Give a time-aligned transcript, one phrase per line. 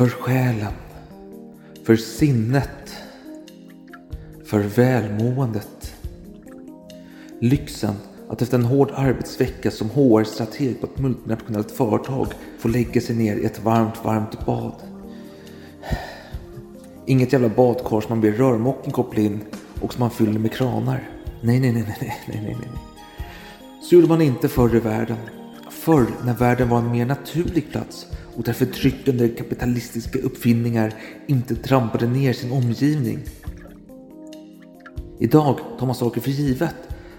[0.00, 0.72] För själen.
[1.84, 2.96] För sinnet.
[4.44, 5.94] För välmåendet.
[7.40, 7.94] Lyxen
[8.28, 12.26] att efter en hård arbetsvecka som HR-strateg på ett multinationellt företag
[12.58, 14.74] få lägga sig ner i ett varmt, varmt bad.
[17.06, 19.40] Inget jävla badkar som man ber rörmokaren koppla in
[19.80, 21.08] och som man fyller med kranar.
[21.42, 22.56] Nej, nej, nej, nej, nej, nej, nej.
[22.60, 22.80] nej.
[23.82, 25.18] Så gjorde man inte förr i världen.
[25.70, 28.06] Förr när världen var en mer naturlig plats
[28.40, 30.94] och där förtryckande kapitalistiska uppfinningar
[31.26, 33.18] inte trampade ner sin omgivning.
[35.18, 36.74] Idag tar man saker för givet.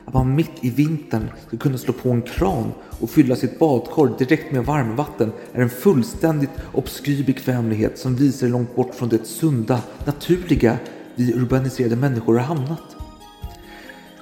[0.06, 4.18] Att man mitt i vintern ska kunna slå på en kran och fylla sitt badkar
[4.18, 9.82] direkt med varmvatten är en fullständigt obskyr bekvämlighet som visar långt bort från det sunda,
[10.06, 10.78] naturliga
[11.16, 12.96] vi urbaniserade människor har hamnat.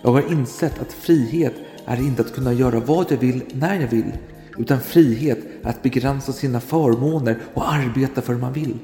[0.02, 1.53] Jag har insett att frihet
[1.86, 4.11] är inte att kunna göra vad jag vill när jag vill,
[4.58, 8.78] utan frihet att begränsa sina förmåner och arbeta för man vill.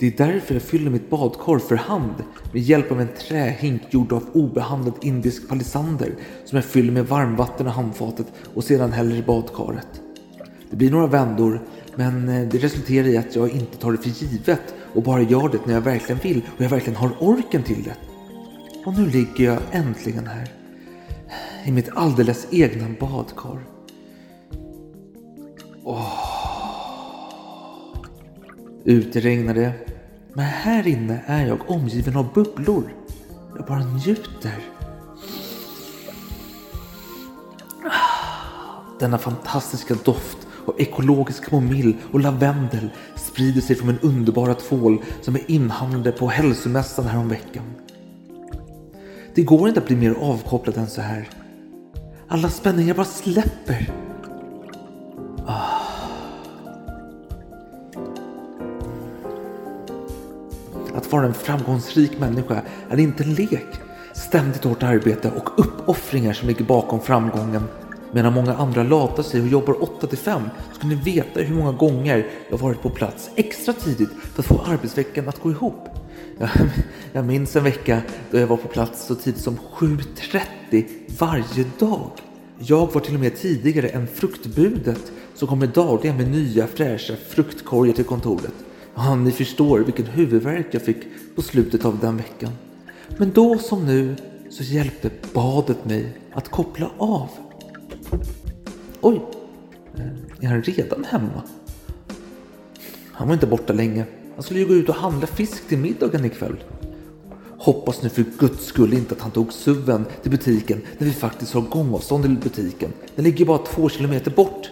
[0.00, 2.14] Det är därför jag fyller mitt badkar för hand
[2.52, 7.66] med hjälp av en trähink gjord av obehandlad indisk palisander som jag fyller med varmvatten
[7.66, 9.88] i handfatet och sedan häller i badkaret.
[10.70, 11.60] Det blir några vändor
[11.96, 15.48] men eh, det resulterar i att jag inte tar det för givet och bara gör
[15.48, 17.96] det när jag verkligen vill och jag verkligen har orken till det.
[18.86, 20.48] Och nu ligger jag äntligen här
[21.64, 23.71] i mitt alldeles egna badkar.
[28.84, 29.72] Ute regnar det.
[30.32, 32.94] Men här inne är jag omgiven av bubblor.
[33.56, 34.58] Jag bara njuter.
[39.00, 45.34] Denna fantastiska doft av ekologisk momill och lavendel sprider sig från min underbara tvål som
[45.34, 47.64] är inhandlade på hälsomässan häromveckan.
[49.34, 51.28] Det går inte att bli mer avkopplad än så här.
[52.28, 54.01] Alla spänningar bara släpper.
[61.12, 63.80] Att vara en framgångsrik människa är inte en lek.
[64.14, 67.64] Ständigt hårt arbete och uppoffringar som ligger bakom framgången.
[68.12, 70.42] Medan många andra latar sig och jobbar 8 till 5
[70.72, 74.60] ska ni veta hur många gånger jag varit på plats extra tidigt för att få
[74.66, 75.88] arbetsveckan att gå ihop.
[76.38, 76.48] Jag,
[77.12, 80.84] jag minns en vecka då jag var på plats så tidigt som 7.30
[81.18, 82.10] varje dag.
[82.58, 87.92] Jag var till och med tidigare än fruktbudet som kommer dagligen med nya fräscha fruktkorgar
[87.92, 88.54] till kontoret.
[88.94, 90.96] Ja, ni förstår vilken huvudvärk jag fick
[91.34, 92.52] på slutet av den veckan.
[93.16, 94.16] Men då som nu
[94.50, 97.28] så hjälpte badet mig att koppla av.
[99.00, 99.20] Oj,
[99.94, 101.42] eh, är han redan hemma?
[103.12, 104.04] Han var inte borta länge.
[104.34, 106.64] Han skulle ju gå ut och handla fisk till middagen ikväll.
[107.58, 111.54] Hoppas nu för guds skull inte att han tog suven till butiken när vi faktiskt
[111.54, 112.92] har gångavstånd till butiken.
[113.14, 114.70] Den ligger bara två kilometer bort.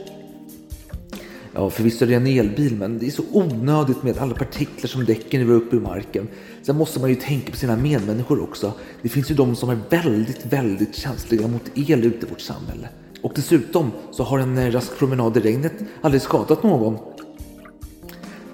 [1.60, 5.04] Ja, förvisso är det en elbil, men det är så onödigt med alla partiklar som
[5.04, 6.28] däcken rör upp ur marken.
[6.62, 8.72] Sen måste man ju tänka på sina medmänniskor också.
[9.02, 12.88] Det finns ju de som är väldigt, väldigt känsliga mot el ute i vårt samhälle.
[13.22, 16.98] Och dessutom så har en eh, rask promenad i regnet aldrig skadat någon.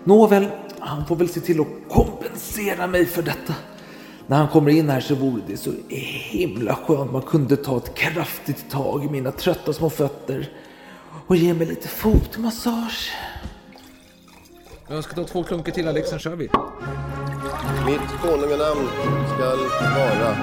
[0.05, 0.47] Nåväl,
[0.79, 3.55] han får väl se till att kompensera mig för detta.
[4.27, 7.95] När han kommer in här så vore det så himla skönt man kunde ta ett
[7.95, 10.49] kraftigt tag i mina trötta små fötter
[11.27, 13.13] och ge mig lite fotmassage.
[14.89, 16.51] Jag ska ta två klunkar till Alex, sen kör vi.
[17.87, 18.89] Mitt konunganamn
[19.35, 19.59] skall
[19.97, 20.37] vara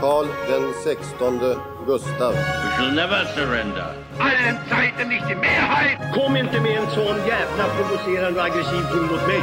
[0.00, 1.56] Karl den sextonde
[1.86, 2.32] Gustav.
[2.32, 4.06] We shall never surrender.
[4.18, 5.98] allen Zeiten nicht die Mehrheit!
[6.14, 9.42] Kom inte med en sån jävla provocerande och aggressiv ton mot mig.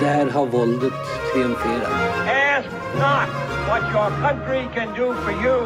[0.00, 0.92] Där har våldet
[1.32, 1.92] triumferat.
[2.26, 3.28] Ask not
[3.68, 5.60] what your country can do for you.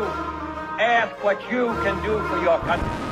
[0.79, 3.12] Ask what you can do for your country.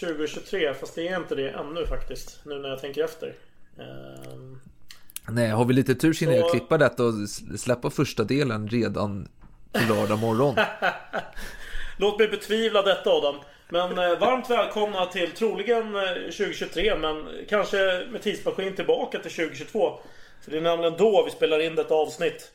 [0.00, 2.40] 2023, fast det är inte det ännu faktiskt.
[2.44, 3.34] Nu när jag tänker efter.
[3.78, 4.60] Ehm,
[5.28, 7.14] Nej, har vi lite tur så hinner jag klippa detta och
[7.58, 9.28] släppa första delen redan
[9.72, 10.54] på lördag morgon.
[11.98, 13.36] Låt mig betvivla detta Adam.
[13.68, 20.00] Men eh, varmt välkomna till troligen eh, 2023 men kanske med tidsmaskin tillbaka till 2022.
[20.44, 22.52] För det är nämligen då vi spelar in detta avsnitt.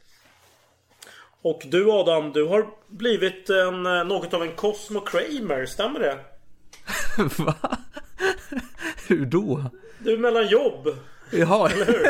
[1.42, 6.18] Och du Adam, du har blivit en, eh, något av en Cosmo Kramer, stämmer det?
[7.38, 7.56] Va?
[9.07, 9.63] Hur då?
[10.00, 10.88] Du är mellan jobb.
[11.31, 11.69] Jaha.
[11.69, 12.07] Eller hur?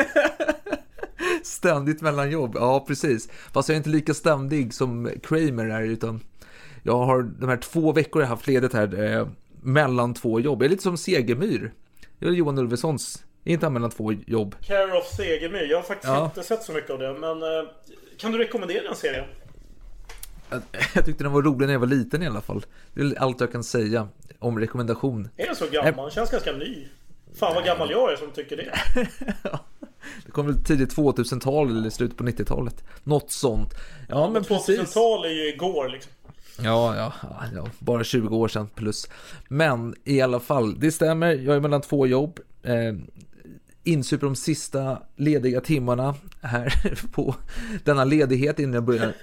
[1.44, 2.52] Ständigt mellan jobb.
[2.54, 3.28] Ja, precis.
[3.52, 6.20] Fast jag är inte lika ständig som Kramer är, utan
[6.82, 9.28] jag har de här två veckor jag haft ledigt här eh,
[9.62, 10.62] mellan två jobb.
[10.62, 11.72] Jag är lite som Segemyhr.
[12.18, 13.24] Jag är Johan Ulvesons.
[13.44, 14.54] Är inte han mellan två jobb?
[14.60, 15.70] Care of Segemyhr.
[15.70, 16.24] Jag har faktiskt Ja.
[16.24, 17.12] inte sett så mycket av det.
[17.12, 17.68] Men eh,
[18.18, 19.24] kan du rekommendera en serie?
[20.94, 22.64] Jag, tyckte den var rolig när jag var liten i alla fall.
[22.94, 24.08] Det är allt jag kan säga
[24.38, 25.28] om rekommendation.
[25.36, 26.04] Är den så gammal?
[26.04, 26.86] Den känns ganska ny.
[27.34, 28.72] Fan vad gammal jag är som tycker det.
[30.26, 32.84] Det kom väl tidigt 2000-tal eller slutet på 90-talet.
[33.04, 33.74] Något sånt.
[34.08, 34.80] Ja, men precis.
[34.80, 36.12] 2000-tal är ju igår liksom.
[36.58, 39.08] Ja, ja, ja, ja, bara 20 år sedan plus.
[39.48, 41.34] Men i alla fall, det stämmer.
[41.34, 42.40] Jag är mellan två jobb.
[42.62, 42.94] Eh,
[43.84, 47.34] insuper de sista lediga timmarna här på
[47.84, 49.14] denna ledighet innan jag börjar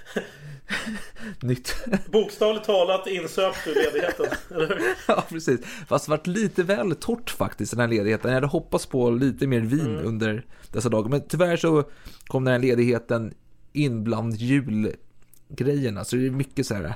[1.42, 1.74] nytt.
[2.12, 4.26] Bokstavligt talat insöp du ledigheten.
[4.50, 5.60] eller ja, precis.
[5.88, 8.30] Fast det varit lite väl torrt faktiskt den här ledigheten.
[8.30, 11.10] Jag hade hoppats på lite mer vin under dessa dagar.
[11.10, 11.84] Men tyvärr så
[12.26, 13.34] kom den här ledigheten
[13.72, 16.04] in bland julgrejerna.
[16.04, 16.94] Så det är mycket så här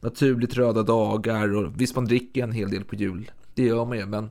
[0.00, 3.30] naturligt röda dagar och visst man dricker en hel del på jul.
[3.54, 4.30] Det gör man ju, men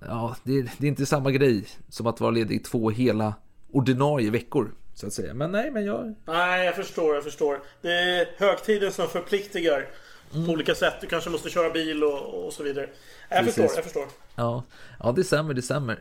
[0.00, 3.34] ja, det, är- det är inte samma grej som att vara ledig två hela
[3.72, 5.34] ordinarie veckor så att säga.
[5.34, 7.60] Men nej, men jag Nej, jag förstår, jag förstår.
[7.82, 9.86] Det är högtiden som förpliktigar
[10.30, 10.94] på olika sätt.
[11.00, 12.88] Du kanske måste köra bil och, och så vidare.
[13.28, 13.54] Jag Precis.
[13.54, 14.06] förstår, jag förstår.
[14.36, 14.64] Ja,
[15.00, 15.98] ja det stämmer, det stämmer.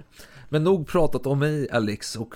[0.50, 2.36] Men nog pratat om mig Alex och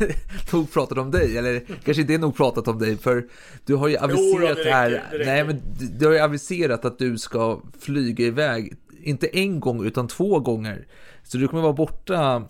[0.52, 3.24] nog pratat om dig, eller kanske inte nog pratat om dig för
[3.66, 5.24] du har ju aviserat räcker, här, räcker.
[5.26, 9.86] nej men du, du har ju aviserat att du ska flyga iväg, inte en gång
[9.86, 10.86] utan två gånger.
[11.22, 12.46] Så du kommer vara borta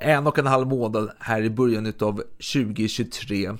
[0.00, 2.22] en och en halv månad här i början av
[2.54, 3.50] 2023.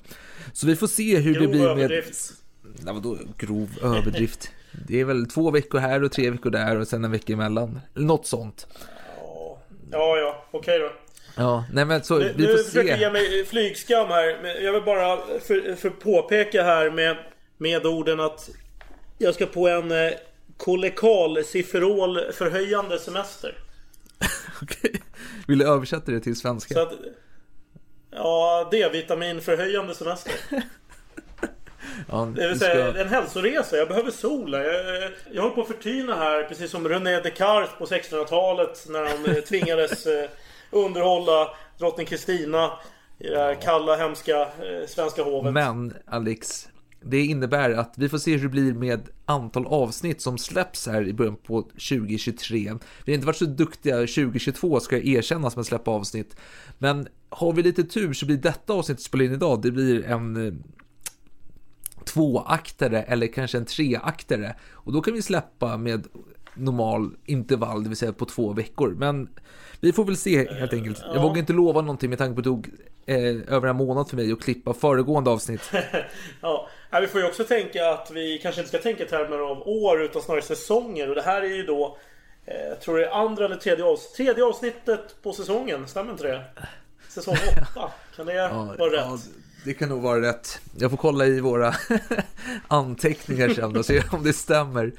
[0.53, 1.71] Så vi får se hur det Grov blir med...
[1.71, 2.33] överdrift.
[2.63, 4.51] Nej, vadå grov överdrift?
[4.89, 7.81] Det är väl två veckor här och tre veckor där och sen en vecka emellan.
[7.95, 8.67] Något sånt.
[9.91, 10.93] Ja, ja, okej då.
[11.37, 13.13] Ja, nej men så Nu, vi nu får försöker jag ge se.
[13.13, 14.63] mig flygskam här.
[14.65, 17.17] Jag vill bara för, för påpeka här med,
[17.59, 18.51] med orden att
[19.19, 20.13] jag ska på en eh,
[20.57, 23.55] kolekal Ciferol förhöjande semester.
[24.63, 25.01] Okej.
[25.47, 26.75] Vill du översätta det till svenska?
[26.75, 26.93] Så att,
[28.11, 30.33] ja, D-vitamin förhöjande semester.
[32.11, 33.01] ja, Det vill säga ska...
[33.01, 33.77] en hälsoresa.
[33.77, 34.53] Jag behöver sol.
[34.53, 34.65] Jag,
[35.33, 36.43] jag håller på att förtyna här.
[36.43, 38.87] Precis som René Descartes på 1600-talet.
[38.89, 40.31] När han eh, tvingades eh,
[40.71, 42.73] underhålla drottning Kristina.
[43.19, 45.53] I det här kalla, hemska eh, svenska hovet.
[45.53, 46.69] Men Alex,
[47.01, 51.09] det innebär att vi får se hur det blir med antal avsnitt som släpps här
[51.09, 52.59] i början på 2023.
[53.05, 56.37] Vi har inte varit så duktiga 2022 ska jag erkännas med att släppa avsnitt.
[56.79, 60.47] Men har vi lite tur så blir detta avsnitt spelar in idag, det blir en
[60.47, 60.53] eh,
[62.05, 64.57] tvåaktare eller kanske en treaktare.
[64.73, 66.07] Och då kan vi släppa med
[66.57, 68.95] normal intervall, det vill säga på två veckor.
[68.99, 69.29] Men
[69.81, 70.99] vi får väl se helt enkelt.
[71.07, 71.23] Jag ja.
[71.23, 72.71] vågar inte lova någonting med tanke på att det tog
[73.07, 75.71] eh, över en månad för mig att klippa föregående avsnitt.
[76.41, 79.39] Ja, ja, vi får ju också tänka att vi kanske inte ska tänka i termer
[79.39, 81.09] av år utan snarare säsonger.
[81.09, 81.99] Och det här är ju då
[82.47, 85.89] eh, Jag tror är andra eller tredje, avs tredje avsnittet på säsongen.
[85.89, 86.45] Stämmer inte det?
[87.09, 87.37] Säsong
[87.77, 87.91] 8.
[88.17, 88.49] Kan det
[88.79, 88.93] vara rätt?
[88.93, 89.19] Ja,
[89.65, 90.61] det kan nog vara rätt.
[90.79, 91.75] Jag får kolla i våra
[92.69, 94.93] anteckningar sen och se om det stämmer.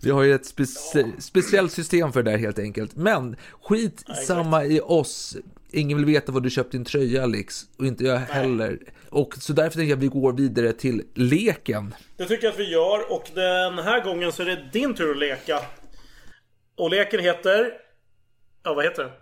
[0.00, 2.96] Vi har ju ett specie- speciellt system för det där helt enkelt.
[2.96, 5.36] Men skit samma i oss.
[5.70, 7.62] Ingen vill veta vad du köpt din tröja Alex.
[7.78, 8.78] Och inte jag heller.
[9.10, 11.94] Och så därför tänker jag att vi går vidare till leken.
[12.16, 15.10] Det tycker jag att vi gör och den här gången så är det din tur
[15.10, 15.60] att leka.
[16.76, 17.72] Och leken heter...
[18.62, 19.12] Ja, vad heter den?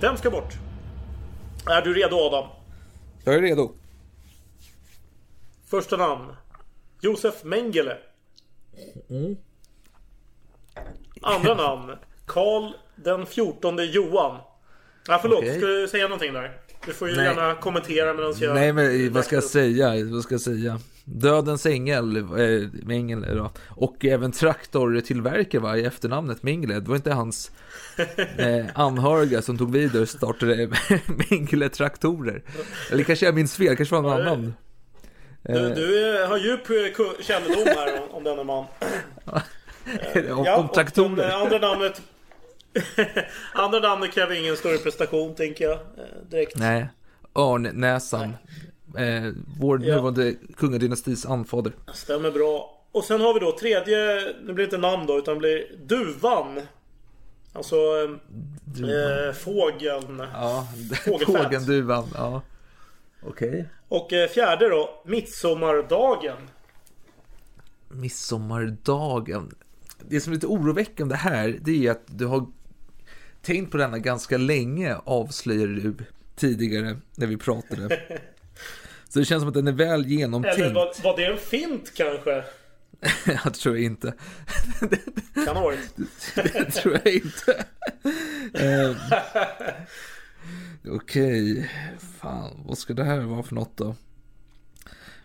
[0.00, 0.52] Vem ska bort?
[1.66, 2.48] Är du redo Adam?
[3.24, 3.72] Jag är redo.
[5.66, 6.36] Första namn.
[7.00, 7.98] Josef Mengele.
[11.22, 11.96] Andra namn.
[12.26, 14.38] Karl den 14 Johan.
[15.08, 15.56] Ja, förlåt, Okej.
[15.58, 16.60] ska du säga någonting där?
[16.86, 17.24] Du får ju Nej.
[17.24, 18.54] gärna kommentera medan jag...
[18.54, 20.04] Nej men vad ska jag säga?
[20.04, 20.80] Vad ska jag säga?
[21.04, 23.50] Dödens ängel, äh, Mengele då.
[23.68, 26.74] Och även traktortillverkare va, i efternamnet Mengele.
[26.74, 27.50] Det var inte hans
[28.36, 30.70] eh, anhöriga som tog vid och startade
[31.30, 32.42] Mengele traktorer.
[32.90, 34.54] Eller kanske jag minns fel, kanske var någon annan.
[35.42, 38.64] Du, du eh, har djup eh, kännedom här om, om denna man.
[40.30, 41.16] om, om och traktorer.
[41.16, 42.02] det andra namnet...
[43.54, 45.72] andra namnet kräver ingen större prestation, tänker jag.
[45.74, 46.56] eh, Direkt.
[46.58, 46.88] Nej,
[47.34, 48.34] Örnnäsan.
[48.98, 49.94] Eh, vår Ja.
[49.96, 51.72] nuvarande kungadynastis anfader.
[51.94, 52.76] Stämmer bra.
[52.92, 55.64] Och sen har vi då tredje, nu blir det inte namn då, utan det blir
[55.86, 56.60] Duvan.
[57.52, 60.22] Alltså eh, fågeln.
[60.32, 60.66] Ja,
[61.26, 62.08] fågeln duvan.
[62.14, 62.42] Ja.
[63.22, 63.68] Okej.
[63.88, 66.36] Och eh, fjärde då, midsommardagen.
[67.88, 69.54] Midsommardagen.
[70.08, 72.46] Det som är lite oroväckande här, det är att du har
[73.42, 75.94] tänkt på denna ganska länge, avslöjade du
[76.36, 78.00] tidigare när vi pratade.
[79.08, 80.58] Så det känns som att den är väl genomtänkt.
[80.58, 82.44] Eller var, var det en fint kanske?
[83.44, 84.14] jag tror jag inte.
[85.46, 85.96] Kan ha varit.
[86.34, 87.64] det tror jag inte.
[88.54, 88.96] Eh,
[90.88, 91.70] Okej,
[92.20, 93.96] fan vad ska det här vara för något då?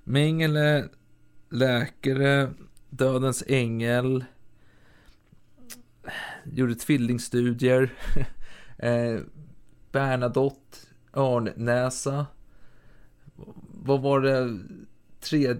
[0.03, 0.89] Mengele,
[1.49, 2.49] läkare,
[2.89, 4.25] dödens ängel,
[6.53, 7.89] gjorde tvillingstudier,
[8.79, 9.19] eh,
[9.91, 10.77] Bernadotte,
[11.13, 12.25] Örnnäsa,
[13.83, 14.59] vad var det,
[15.21, 15.55] tre,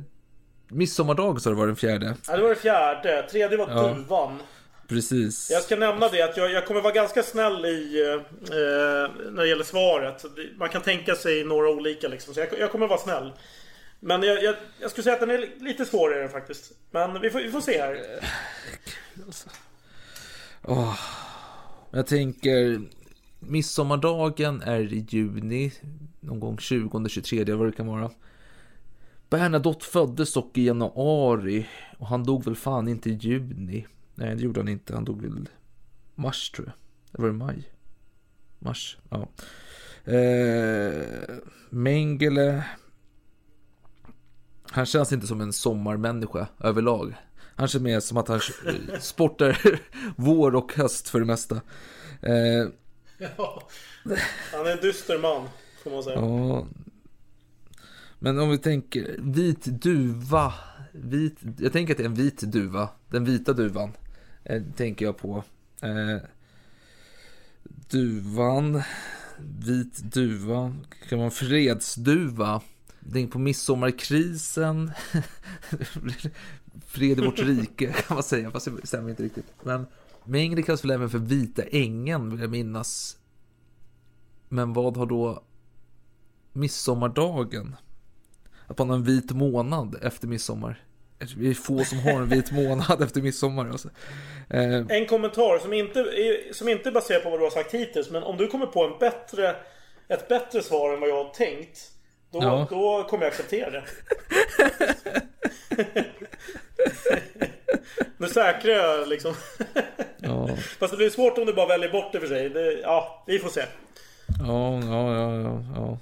[0.68, 2.16] midsommardag sa du var den fjärde?
[2.28, 3.28] Ja, det var det fjärde.
[3.32, 3.94] Tredje var Ja.
[3.94, 4.40] duvan.
[4.88, 5.52] Precis.
[5.52, 8.22] Jag ska nämna det att jag, jag kommer vara ganska snäll i eh,
[9.32, 10.22] när det gäller svaret.
[10.36, 12.34] Det- Man kan tänka sig några olika liksom.
[12.34, 13.32] Så jag, jag kommer vara snäll.
[14.00, 16.72] Men jag, jag, jag skulle säga att den är lite svårare faktiskt.
[16.92, 17.98] Men vi får, vi får se här.
[20.68, 21.00] Oh,
[21.92, 22.82] jag tänker
[23.40, 25.74] midsommardagen är i juni,
[26.20, 28.12] någon gång 20-23 vad det kan vara.
[29.30, 31.68] Bernadotte föddes dock i januari
[31.98, 33.86] och han dog väl fan inte i juni.
[34.16, 34.94] Nej, det gjorde han inte.
[34.94, 35.50] Han dog väl
[36.16, 36.76] mars tror jag.
[37.14, 37.72] Eller var det maj?
[38.60, 39.28] Mars, ja.
[40.12, 41.36] Eh,
[41.70, 42.64] Mengele.
[44.72, 47.16] Han känns inte som en sommarmänniska överlag.
[47.56, 48.40] Han känns mer som att han
[49.00, 49.80] sportar
[50.16, 51.56] vår och höst för det mesta.
[52.22, 52.68] Eh,
[53.18, 53.68] Ja.
[54.54, 55.48] Han är en dyster man.
[55.84, 56.16] Får man säga.
[56.20, 56.68] Ja.
[58.20, 60.54] Men om vi tänker vit duva.
[60.92, 62.90] Vit, jag tänker att det är en vit duva.
[63.10, 63.92] Den vita duvan.
[64.44, 65.44] Eh, tänker jag på.
[65.82, 66.18] Eh,
[67.90, 68.82] duvan.
[69.60, 70.76] Vit duva.
[71.10, 72.62] Kan en fredsduva.
[73.14, 74.92] Tänk på midsommarkrisen.
[76.88, 78.52] Fred i vårt rike kan man säga.
[78.52, 79.46] Fast det stämmer inte riktigt.
[79.64, 79.88] Men
[80.24, 83.18] Mengele kallas väl även för vita ängen vill jag minnas.
[84.50, 85.44] Men vad har då
[86.54, 87.76] midsommardagen?
[88.68, 90.82] Att man har en vit månad efter midsommar.
[91.38, 93.70] Vi är få som har en vit månad efter midsommar.
[93.70, 93.90] Alltså.
[94.50, 97.74] Eh, En kommentar som inte, är- som inte är baserad på vad du har sagt
[97.74, 98.10] hittills.
[98.12, 99.56] Men om du kommer på en bättre,
[100.08, 101.92] ett bättre svar än vad jag har tänkt.
[102.32, 102.68] Då, Ja.
[102.70, 103.84] då kommer jag acceptera det.
[108.18, 109.34] nu säkrar jag liksom.
[110.18, 110.50] ja,
[110.80, 112.50] Fast det blir svårt om du bara väljer bort det för sig.
[112.50, 113.64] Det, ja, vi får se.
[114.40, 115.98] ja, ja, ja, ja, ja.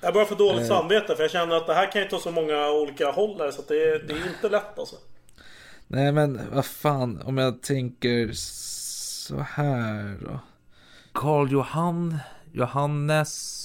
[0.00, 0.66] Jag bara får dåligt Eh.
[0.68, 3.50] samvete för jag känner att det här kan ju ta så många olika håll här
[3.50, 4.96] så det, är- det är inte lätt alltså.
[5.86, 10.40] Nej men vad fan, om jag tänker så här då.
[11.12, 12.18] Karl Johan,
[12.52, 13.64] Johannes,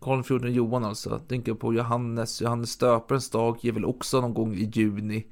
[0.00, 1.18] Karl XIV Johan alltså.
[1.28, 5.26] Tänker på Johannes, Johannes Stöparens dag ger väl också någon gång i juni.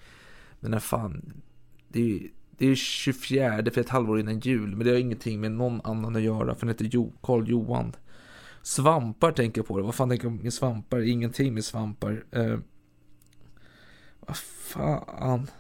[0.66, 1.42] Men när fan,
[1.88, 4.76] det är ju det är 24 för ett halvår innan jul.
[4.76, 7.92] Men det har ingenting med någon annan att göra för han heter jo, Karl Johan.
[8.62, 9.82] Svampar tänker jag på det.
[9.85, 11.00] Vad fan tänker jag med svampar?
[11.08, 12.25] Ingenting med svampar.
[12.32, 12.58] Eh,
[14.20, 15.50] vad fan.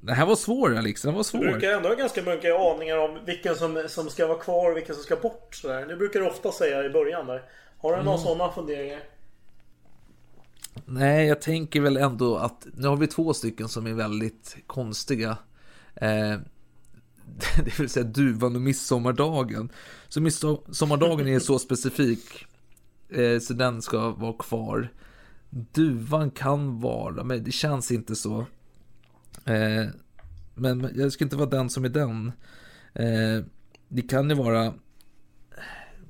[0.00, 1.38] Det här var svår Alex, den var Du svår.
[1.40, 4.94] brukar ändå ha ganska mycket aningar om vilken som, som ska vara kvar och vilken
[4.94, 5.54] som ska bort.
[5.54, 5.86] Sådär.
[5.86, 7.42] Det brukar du ofta säga i början där.
[7.78, 8.26] Har du några Mm.
[8.26, 9.00] sådana funderingar?
[10.84, 15.38] Nej, jag tänker väl ändå att nu har vi två stycken som är väldigt konstiga.
[15.94, 16.38] Eh,
[17.64, 19.72] det vill säga duvan och midsommardagen.
[20.08, 22.46] Så midsommardagen är så specifik.
[23.08, 24.92] Eh, så den ska vara kvar.
[25.50, 28.46] Duvan kan vara, men det känns inte så.
[29.44, 29.86] Eh,
[30.54, 32.32] men jag ska inte vara den som är den.
[32.94, 33.44] Eh,
[33.88, 34.74] det kan ju vara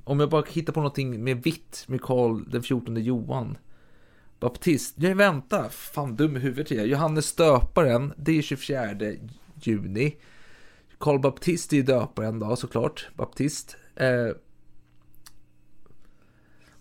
[0.06, 3.58] om jag bara hittar på någonting med vitt med Karl den 14 Johan.
[4.40, 4.94] Baptist.
[4.96, 5.68] Nej, vänta.
[5.70, 6.86] Fan, dum i huvudet är jag.
[6.86, 8.88] Johannes döparen, det är 24
[9.62, 10.16] juni.
[10.98, 13.08] Karl Baptist är ju döparen då, såklart.
[13.14, 13.76] Baptist.
[13.96, 14.28] Eh,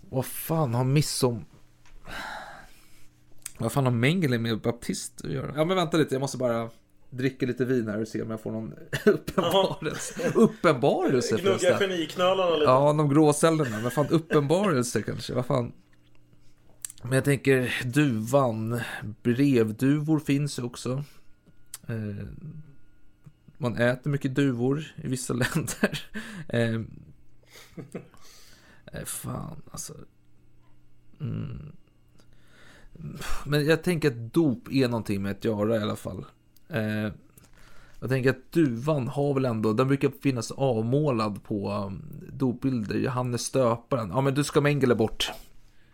[0.09, 1.45] vad fan har midsom...
[3.57, 5.53] Vad fan har Mengele med Baptist att göra?
[5.55, 6.15] Ja, men vänta lite.
[6.15, 6.69] Jag måste bara
[7.09, 8.73] dricka lite vin här och se om jag får någon
[9.05, 10.31] uppenbarelse.
[10.35, 12.71] uppenbarelse Gnugga geniknölarna lite.
[12.71, 13.79] Ja, de gråcellerna.
[13.81, 15.33] Men fan, uppenbarelse kanske.
[15.33, 15.71] Vad fan.
[17.03, 18.81] Men jag tänker duvan.
[19.23, 21.03] Brevduvor finns ju också.
[21.87, 22.25] Eh,
[23.57, 25.99] man äter mycket duvor i vissa länder.
[26.47, 26.81] Eh,
[28.93, 29.93] eh, fan, alltså.
[31.21, 31.71] Mm.
[33.45, 36.25] Men jag tänker att dop är någonting med att göra i alla fall.
[36.69, 37.11] Eh,
[37.99, 42.01] Jag tänker att duvan har väl ändå, den brukar finnas avmålad på um,
[42.33, 42.95] dopbilder.
[42.95, 44.09] Johannes Stöparen.
[44.09, 45.31] Ja men du ska Mengele bort.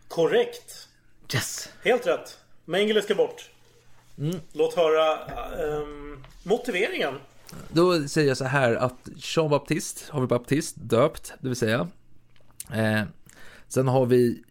[0.08, 0.88] Korrekt.
[1.34, 1.70] Yes!
[1.84, 2.38] Helt rätt.
[2.66, 3.50] Mengele ska bort.
[4.18, 4.40] Mm.
[4.54, 7.14] Låt höra ehm, motiveringen.
[7.70, 11.88] Då säger jag så här att Jean Baptiste har vi Baptist döpt, det vill säga.
[12.74, 13.02] Eh,
[13.68, 14.44] sen har vi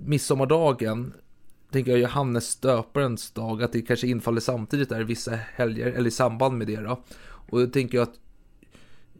[0.00, 1.14] midsommardagen,
[1.70, 6.10] tänker jag Johannes döparens dag, att det kanske infaller samtidigt där vissa helger, eller i
[6.10, 7.02] samband med det då.
[7.50, 8.18] Och då tänker jag att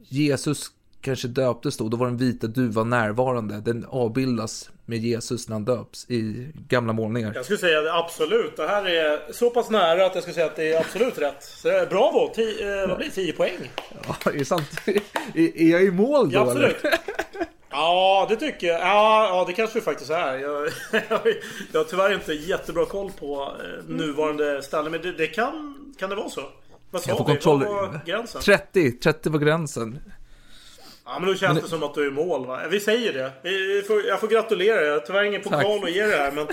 [0.09, 0.71] Jesus
[1.05, 3.61] kanske döptes då, då var den vita duvan närvarande.
[3.61, 7.33] Den avbildas med Jesus när han döps i gamla målningar.
[7.35, 8.57] Jag skulle säga absolut.
[8.57, 11.43] Det här är så pass nära att jag skulle säga att det är absolut rätt.
[11.43, 12.33] Så det är bravo!
[12.35, 13.15] Tio, eh, vad blir det?
[13.15, 13.71] 10 poäng?
[14.09, 14.71] Ja, är det sant?
[15.35, 16.85] är, är jag i mål då Ja, absolut.
[16.85, 16.99] eller?
[17.71, 18.81] Ja, det tycker jag.
[18.81, 20.37] Ja, ja det kanske det faktiskt är.
[20.39, 20.69] Jag,
[21.73, 24.91] jag har tyvärr inte jättebra koll på eh, nuvarande ställe.
[24.91, 26.41] Men det, det kan, kan det vara så?
[26.91, 27.33] Vad sa Jag får vi?
[27.33, 27.65] kontroll.
[27.65, 28.41] Vad var gränsen?
[28.43, 29.99] 30, 30 var gränsen.
[31.07, 32.61] Ja, men då känns Men det som att du är i mål va?
[32.71, 33.33] Vi säger det.
[33.43, 35.01] Vi får, jag får gratulera dig.
[35.07, 35.85] Tyvärr ingen pokal Tack.
[35.85, 36.33] att ge det här.
[36.33, 36.47] Men,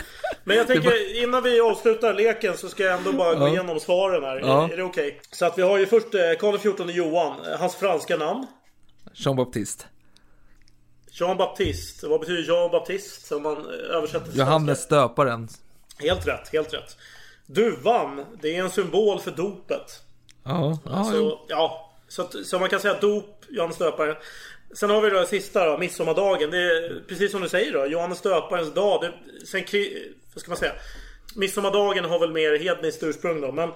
[0.44, 4.24] men jag tänker innan vi avslutar leken så ska jag ändå bara gå igenom svaren
[4.24, 4.40] här.
[4.40, 4.66] Ja.
[4.68, 5.22] Är, är det okej?
[5.32, 7.46] Så att vi har ju först eh, Karl XIV Johan.
[7.52, 8.48] eh, Hans franska namn.
[9.14, 9.86] Jean Baptiste.
[11.12, 12.08] Jean Baptiste.
[12.08, 13.36] Vad betyder Jean Baptiste?
[13.36, 15.48] Om man eh, översätter till Johannes döparen.
[16.00, 16.98] Helt rätt, helt rätt.
[17.46, 20.04] Duvan, det är en symbol för dopet.
[20.44, 21.46] Ja, ja, Så, jo.
[21.48, 24.16] ja, så, att, så man kan säga dop, Johannes döparen.
[24.74, 26.52] Sen har vi då det sista då, midsommardagen.
[26.52, 29.02] Det är precis som du säger då, Johannes döparens dag.
[29.02, 30.74] Det, sen, kri- vad ska man säga?
[31.36, 33.70] Midsommardagen har väl mer hedniskt ursprung då, men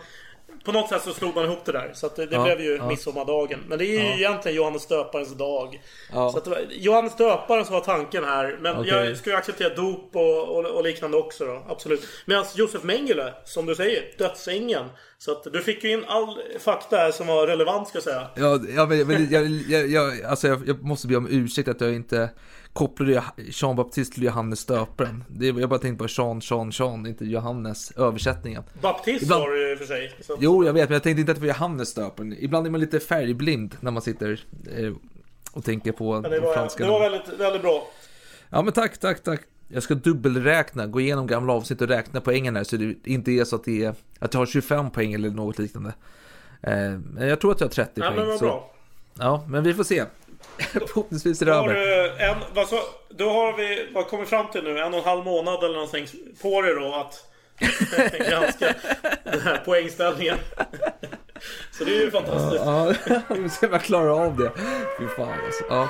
[0.64, 1.92] på något sätt så slog man ihop det där.
[1.94, 2.88] Så att det, det Ja, blev ju ja.
[2.88, 3.60] midsommardagen.
[3.68, 4.16] Men det är ju Ja.
[4.16, 5.82] egentligen Johannes döparens dag.
[6.14, 6.32] Ja.
[6.32, 8.58] Så att det var, Johannes döparen som var tanken här.
[8.62, 8.92] Men Okej.
[8.92, 11.66] jag skulle acceptera dop och, och, och liknande också då.
[11.70, 12.08] Absolut.
[12.26, 14.86] Medan Josef Mengele, som du säger, dödsängeln.
[15.18, 18.28] Så att du fick ju in all fakta här som var relevant ska jag säga.
[18.36, 21.82] Ja, ja men, men jag, jag, jag, alltså jag, jag måste be om ursäkt att
[21.82, 22.30] jag inte
[22.76, 25.24] kopplade Jean Baptiste till Johannes döparen.
[25.28, 28.64] Det, jag bara tänkte på Jean, Jean, Jean, inte Johannes, översättningen.
[28.82, 30.12] Baptist Ibland- var det ju för sig.
[30.22, 32.36] Så Jo, jag vet, men jag tänkte inte att det var Johannes döparen.
[32.40, 34.40] Ibland är man lite färgblind när man sitter
[34.78, 34.94] eh,
[35.52, 37.88] och tänker på men det de var, franska det var väldigt, väldigt bra.
[38.50, 39.42] Ja, men tack, tack, tack.
[39.68, 43.44] Jag ska dubbelräkna, gå igenom gamla avsnitt och räkna poängen här så det inte är
[43.46, 45.94] så att det är att jag har 25 poäng eller något liknande.
[46.62, 46.74] Eh,
[47.14, 48.16] men jag tror att jag har 30 Ja, poäng.
[48.18, 48.72] men vad så- bra.
[49.20, 50.04] Ja, men vi får se.
[50.72, 51.76] Förhoppningsvis är det över.
[52.22, 54.80] en, vad så, då har vi, vad kommer fram till nu?
[54.80, 56.08] En och en halv månad eller någonting
[56.42, 57.32] på dig då att
[58.30, 58.74] granska
[59.24, 60.38] den här poängställningen.
[61.72, 62.64] Så det är ju fantastiskt.
[62.66, 62.94] Ja,
[63.30, 64.52] vi får se om jag klarar av det.
[65.00, 65.64] Fy fan alltså.
[65.70, 65.90] Ja.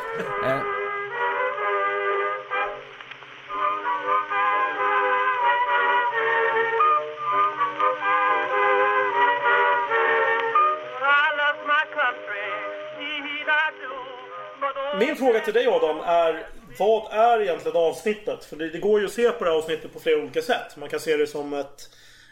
[15.16, 16.48] Min fråga till dig Adam är
[16.80, 18.46] Vad är egentligen avsnittet?
[18.46, 20.78] För det, det går ju att se på det här avsnittet på flera olika sätt.
[20.78, 21.90] Man kan se det som ett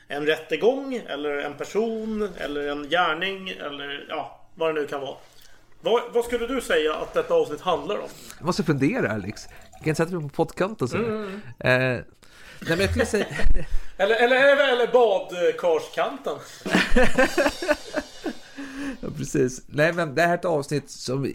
[0.08, 5.16] En rättegång eller en person eller en gärning eller ja, vad det nu kan vara.
[5.82, 8.10] Vad, vad skulle du säga att detta avsnitt handlar om?
[8.38, 9.48] jag måste fundera Alex.
[9.72, 10.98] Jag kan sätta mig på poddkanten så.
[10.98, 11.42] Mm.
[11.60, 12.04] Eh, nej
[12.60, 13.26] men jag skulle säga...
[13.98, 16.38] Eller, eller, eller, eller badkarskanten.
[19.02, 19.62] Ja, precis.
[19.68, 21.34] Nej, men det här är ett avsnitt som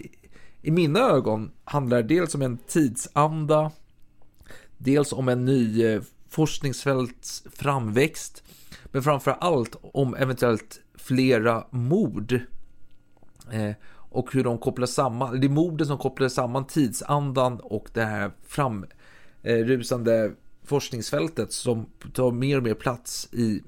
[0.62, 3.70] i- mina ögon handlar dels om en tidsanda,
[4.78, 8.42] dels om en ny eh, forskningsfälts framväxt,
[8.84, 12.32] men framför allt om eventuellt flera mord.
[13.52, 13.72] Eh,
[14.10, 18.30] och hur de kopplar samman, det är morden som kopplar samman tidsandan och det här
[18.46, 20.30] framrusande eh,
[20.64, 23.62] forskningsfältet som tar mer och mer plats i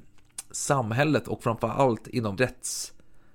[0.50, 2.37] samhället och framför allt inom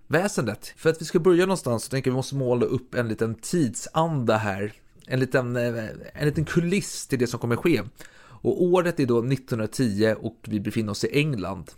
[0.07, 0.73] Väsendet.
[0.77, 3.07] För att vi ska börja någonstans så tänker jag att vi måste måla upp en
[3.07, 4.73] liten tidsanda här.
[5.07, 7.81] En liten, eh, en liten kuliss till det som kommer ske.
[8.41, 11.71] Och året är då 1910 och vi befinner oss i England.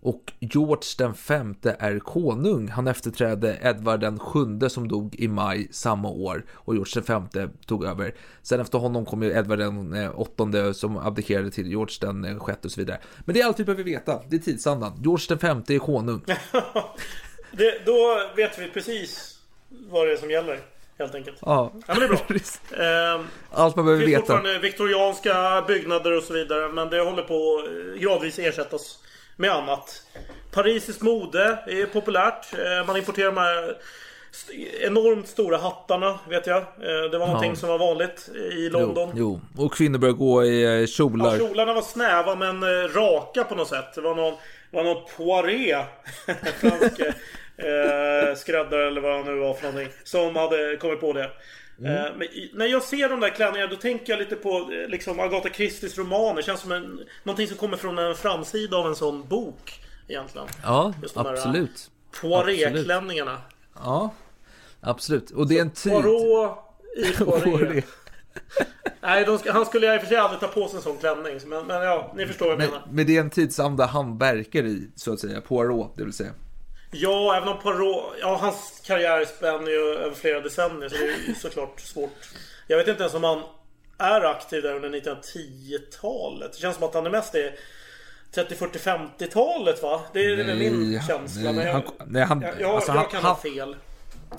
[0.00, 2.68] Och George den femte är konung.
[2.68, 6.44] Han efterträdde Edvard den sjunde som dog i maj samma år.
[6.50, 8.14] Och George den femte tog över.
[8.42, 12.38] Sen efter honom kom ju Edvard den eh, åttonde som abdikerade till George den eh,
[12.38, 13.00] sjätte och så vidare.
[13.24, 14.22] Men det är allt vi behöver veta.
[14.28, 14.92] Det är tidsandan.
[15.02, 16.24] George den femte är konung.
[17.56, 19.38] Det, då vet vi precis
[19.68, 20.58] vad det är som gäller.
[20.98, 21.36] Helt enkelt.
[21.40, 22.18] Ja, Ja men det är bra.
[23.16, 24.32] Ehm, allt man behöver Det finns veta.
[24.32, 26.68] fortfarande viktorianska byggnader och så vidare.
[26.68, 27.58] Men det håller på
[27.94, 28.98] att gradvis ersättas
[29.36, 30.02] med annat.
[30.52, 32.46] Parisiskt mode är populärt.
[32.54, 33.76] Eh, Man importerar de här
[34.80, 36.58] enormt stora hattarna, vet jag.
[36.58, 39.12] Eh, Det var någonting som var vanligt i London.
[39.14, 41.38] Jo, jo, och kvinnor börjar gå i eh, Ja, kjolar.
[41.38, 43.94] kjolarna var snäva men eh, raka på något sätt.
[43.94, 44.34] Det var någon,
[44.70, 45.76] det var någon poiré.
[46.60, 47.00] fransk,
[47.56, 49.92] eh, eh, skräddare eller vad han nu var för någonting.
[50.04, 51.30] Som hade kommit på det.
[51.78, 51.96] Mm.
[51.96, 55.20] Eh, men när jag ser de där klänningarna då tänker jag lite på eh, liksom
[55.20, 56.42] Agatha Christies romaner.
[56.42, 59.80] Känns som en, någonting som kommer från en framsida av en sån bok.
[60.08, 60.48] Egentligen.
[60.62, 61.90] Ja, där, absolut.
[62.20, 63.38] Poiré-klänningarna.
[63.74, 64.14] Ja,
[64.80, 65.30] absolut.
[65.30, 65.92] Och det är en tid...
[65.92, 66.58] Poirot
[66.96, 67.82] i Poiré.
[69.00, 71.40] Nej, ska, han skulle i och för sig aldrig ta på sig en sån klänning.
[71.46, 72.86] Men, men ja, ni förstår vad jag Men, menar.
[72.90, 75.40] men det är en tidsanda han verkar i, så att säga.
[75.40, 76.30] Poirot, det vill säga.
[77.00, 78.04] Ja, även om Poirot...
[78.20, 80.88] Ja, hans karriär spänner ju över flera decennier.
[80.88, 82.28] Så det är ju såklart svårt.
[82.66, 83.42] Jag vet inte ens om han
[83.98, 86.52] är aktiv där under 1910-talet.
[86.52, 87.54] Det känns som att han är mest är
[88.34, 90.00] 30, 40, 50-talet va?
[90.12, 91.42] Det är, väl min Nej, känsla.
[91.42, 93.76] nej, men jag, han- nej, han- jag, jag, alltså, jag kan han- ha fel.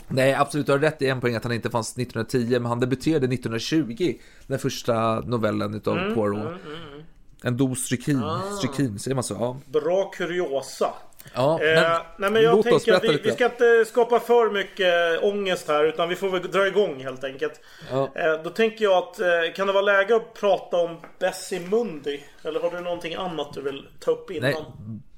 [0.08, 0.66] Nej, absolut.
[0.66, 4.14] Du har rätt i en poäng att han inte fanns 1910, men han debuterade 1920.
[4.48, 6.38] Den första novellen utav Mm, Poirot.
[6.38, 6.54] mm,
[6.94, 7.04] mm.
[7.44, 8.24] En dos strykin.
[8.24, 8.42] Ah.
[8.58, 9.34] Strykin, säger man så?
[9.40, 9.58] Ja.
[9.80, 10.94] Bra kuriosa.
[11.34, 15.24] Ja, Eh, men nej men jag tänker att vi, vi ska inte skapa för mycket
[15.24, 17.62] ångest här utan vi får väl dra igång helt enkelt.
[17.92, 18.12] Ja.
[18.16, 22.24] Eh, då tänker jag att eh, kan det vara läge att prata om Bessie Mundi?
[22.44, 24.52] Eller har du någonting annat du vill ta upp innan?
[24.52, 24.66] Nej,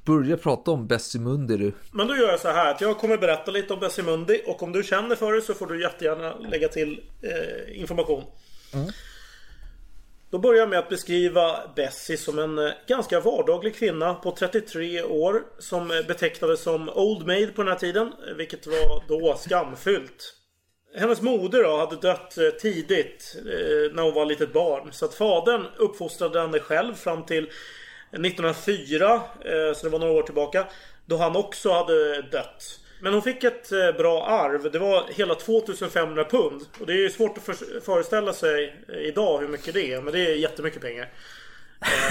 [0.06, 1.74] börja prata om Bessie Mundi du.
[1.92, 4.64] Men då gör jag så här att jag kommer berätta lite om Bessie Mundi och
[4.64, 8.24] om du känner för det så får du jättegärna lägga till eh, information.
[10.32, 15.04] Då börjar jag med att beskriva Bessie som en eh, ganska vardaglig kvinna på 33
[15.04, 19.38] år som eh, betecknades som Old Maid på den här tiden, eh, vilket var då
[19.38, 20.36] skamfyllt.
[20.96, 23.36] Hennes moder då hade dött tidigt
[23.94, 24.92] när hon var litet barn.
[24.92, 27.50] Så att fadern uppfostrade henne själv fram till
[28.12, 29.22] 1904,
[29.76, 30.68] så det var några år tillbaka.
[31.06, 32.80] Då han också hade dött.
[33.02, 34.72] Men hon fick ett eh, bra arv.
[34.72, 36.62] Det var hela 2500 pund.
[36.80, 40.02] Och det är ju svårt att för- föreställa sig eh, idag hur mycket det är.
[40.02, 41.10] Men det är jättemycket pengar.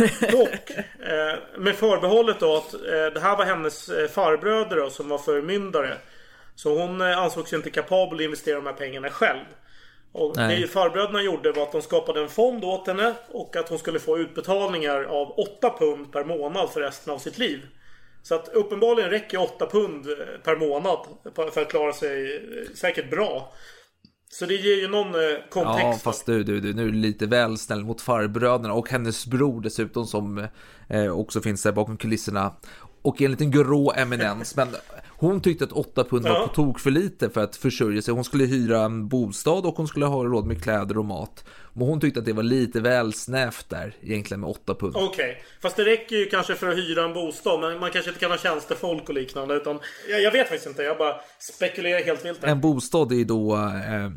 [0.01, 0.71] Eh, dock,
[1.09, 5.19] eh, med förbehållet då att eh, det här var hennes eh, farbröder då, som var
[5.19, 5.97] förmyndare.
[6.55, 9.45] Så hon ansågs inte kapabel att investera de här pengarna själv.
[10.13, 10.61] Och Nej.
[10.61, 13.99] det farbröderna gjorde var att de skapade en fond åt henne och att hon skulle
[13.99, 17.61] få utbetalningar av 8 pund per månad för resten av sitt liv.
[18.29, 20.99] Så att uppenbarligen räcker 8 pund eh, per månad
[21.55, 23.53] för att klara sig eh, säkert bra.
[24.31, 25.83] Så det ger ju någon eh, kontext.
[25.83, 29.27] Ja, fast du, du, du, nu är du lite väl snäll mot farbröderna och hennes
[29.27, 30.47] bror dessutom som
[31.13, 32.53] också finns där bakom kulisserna.
[33.03, 34.69] Och en liten grå eminens, men
[35.09, 38.15] hon tyckte att 8 pund var på tok för lite för att försörja sig.
[38.15, 41.45] Hon skulle hyra en bostad och hon skulle ha råd med kläder och mat.
[41.79, 44.97] Men hon tyckte att det var lite väl snävt där egentligen med 8 pund.
[44.97, 47.61] Okej, fast det räcker ju kanske för att hyra en bostad.
[47.61, 49.55] Men man kanske inte kan ha tjänstefolk och liknande.
[49.55, 52.45] Utan, jag, jag vet faktiskt inte, jag bara spekulerar helt vilt.
[52.45, 54.11] En bostad är ju då eh,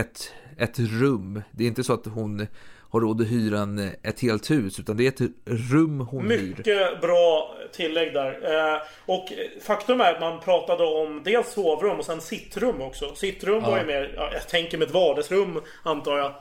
[0.00, 1.42] ett, ett rum.
[1.50, 2.46] Det är inte så att hon
[2.90, 5.30] har råd att hyra en, ett helt hus, utan det är ett
[5.70, 6.54] rum hon hyr.
[6.56, 8.54] Mycket bra tillägg där.
[8.74, 13.14] Eh, och faktum är att man pratade om dels sovrum och sen sittrum också.
[13.14, 13.86] Sittrum var ju Ja.
[13.86, 16.34] mer, ja, jag tänker med ett vardagsrum antar jag.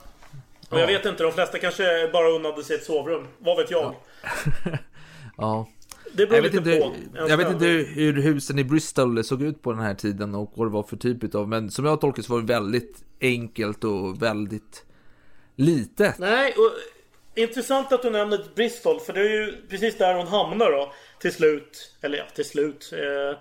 [0.73, 0.97] Och jag Ja.
[0.97, 3.27] vet inte, de flesta kanske bara unnade sig ett sovrum.
[3.39, 3.95] Vad vet jag?
[5.37, 5.67] Ja.
[6.15, 6.81] Det beror jag vet lite inte,
[7.13, 7.27] på.
[7.27, 10.67] Jag vet inte hur husen i Bristol såg ut på den här tiden och vad
[10.67, 11.47] det var för typ utav.
[11.49, 14.85] Men som jag tolkar så var det väldigt enkelt och väldigt
[15.55, 16.17] litet.
[16.19, 16.71] Nej, och
[17.41, 18.99] intressant att du nämner Bristol.
[18.99, 20.93] För det är ju precis där hon hamnar då.
[21.19, 21.95] Till slut.
[22.01, 22.93] Eller ja, till slut.
[22.93, 23.37] Eh,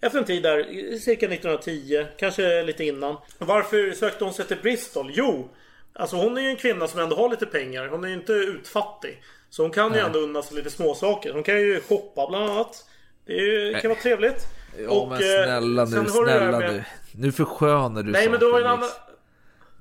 [0.00, 0.62] efter en tid där,
[0.98, 2.06] cirka 1910.
[2.18, 3.16] Kanske lite innan.
[3.38, 5.10] Varför sökte hon sig till Bristol?
[5.14, 5.50] Jo,
[5.94, 7.88] alltså hon är ju en kvinna som ändå har lite pengar.
[7.88, 9.22] Hon är ju inte utfattig.
[9.50, 10.00] Så hon kan ju Nej.
[10.00, 11.32] ändå unna sig lite småsaker.
[11.32, 12.84] Hon kan ju shoppa bland annat.
[13.26, 14.46] Det ju, kan vara trevligt.
[14.88, 16.84] Ja men eh, snälla nu, du snälla med- nu.
[17.12, 18.88] Nu förskönar du Nej men då var en annan...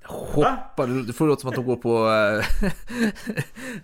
[0.05, 2.45] Shoppa, det får låta som att de går på äh,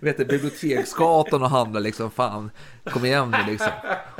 [0.00, 2.10] vet du, Biblioteksgatan och handlar liksom.
[2.10, 2.50] Fan,
[2.84, 3.70] kom igen nu liksom.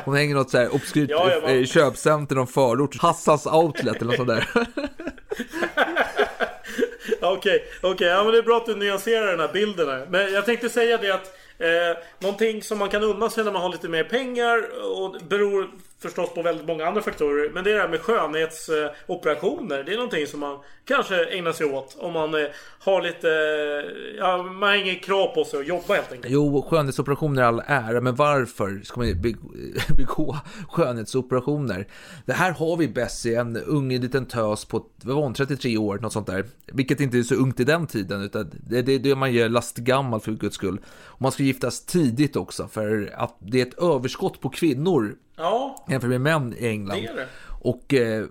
[0.04, 2.96] Hon hänger något så här obskyrt Ja, eh, köpcenter i någon förort.
[3.00, 4.48] Hassas outlet eller något sånt där.
[7.32, 8.08] Okej, okej.
[8.08, 10.06] Ja, men det är bra att du nyanserar den här bilden här.
[10.10, 13.62] Men jag tänkte säga det att eh, någonting som man kan unna sig när man
[13.62, 15.70] har lite mer pengar och det beror
[16.02, 17.50] förstås på väldigt många andra faktorer.
[17.54, 19.78] Men det är det här med skönhetsoperationer.
[19.78, 23.28] Eh, det är någonting som man kanske ägnar sig åt om man eh, har lite...
[23.28, 26.32] Eh, ja, man har inget krav på sig att jobba helt enkelt.
[26.32, 29.48] Jo, skönhetsoperationer är all ära, men varför ska man begå,
[29.96, 30.36] begå
[30.68, 31.86] skönhetsoperationer?
[32.26, 35.98] Det här har vi Bessie, en ung liten tös på, vad var hon, 33 år,
[35.98, 36.44] något sånt där.
[36.66, 39.48] Vilket inte är så ungt i den tiden, utan det är det, det man gör
[39.48, 40.80] lastgammal för guds skull.
[40.90, 45.84] Och man ska giftas tidigt också, för att det är ett överskott på kvinnor Ja,
[45.88, 46.96] jämfört med män i England.
[46.96, 47.26] det är det.
[47.60, 48.24] Och eh,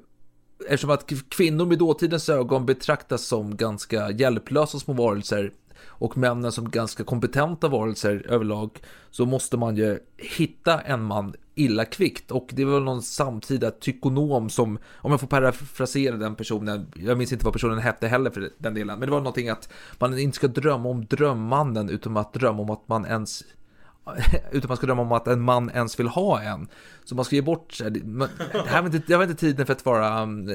[0.66, 5.52] eftersom att kvinnor med dåtidens ögon betraktas som ganska hjälplösa små varelser
[5.86, 8.80] och männen som ganska kompetenta varelser överlag
[9.12, 12.32] så måste man ju hitta en man illa kvickt.
[12.32, 17.32] Och det var någon samtida tykonom som, om jag får parafrasera den personen, jag minns
[17.32, 19.70] inte vad personen hette heller för den delen, men det var någonting att
[20.00, 23.44] man inte ska drömma om drömmannen utan att drömma om att man ens
[24.52, 26.68] utan man ska drömma om att en man ens vill ha en.
[27.04, 29.86] Så man ska ge bort, det här var inte, det var inte tiden för att
[29.86, 30.50] vara um,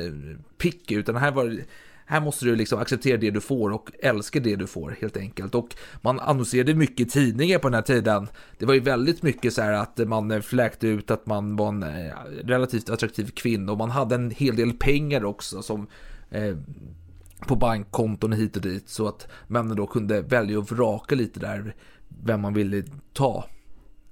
[0.58, 1.58] picky, utan här var
[2.06, 5.54] här måste du liksom acceptera det du får och älska det du får helt enkelt.
[5.54, 8.28] Och man annonserade mycket i tidningar på den här tiden.
[8.58, 11.82] Det var ju väldigt mycket så här att man fläkte ut att man var en
[11.82, 12.14] eh,
[12.44, 15.86] relativt attraktiv kvinna och man hade en hel del pengar också som
[16.30, 16.56] eh,
[17.46, 21.74] på bankkonton hit och dit så att männen då kunde välja och vraka lite där
[22.24, 23.44] vem man ville ta.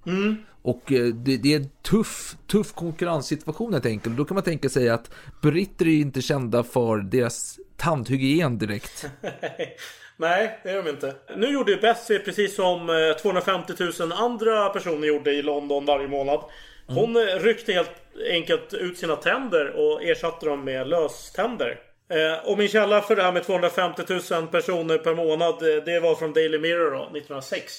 [0.07, 0.37] Mm.
[0.63, 4.17] Och eh, det, det, är en tuff, tuff konkurrenssituation helt enkelt.
[4.17, 5.11] Då kan man tänka sig att
[5.43, 9.07] britter är inte kända för deras tandhygien direkt.
[10.17, 11.15] Nej, det är de inte.
[11.37, 16.41] Nu gjorde ju Bessie precis som 250 000 andra personer gjorde i London varje månad.
[16.87, 17.39] Hon mm.
[17.39, 17.91] ryckte helt
[18.31, 21.79] enkelt ut sina tänder och ersatte dem med löständer.
[22.11, 26.15] Eh, och min källa för det här med 250 000 personer per månad, det var
[26.15, 27.73] från Daily Mirror då, 1906.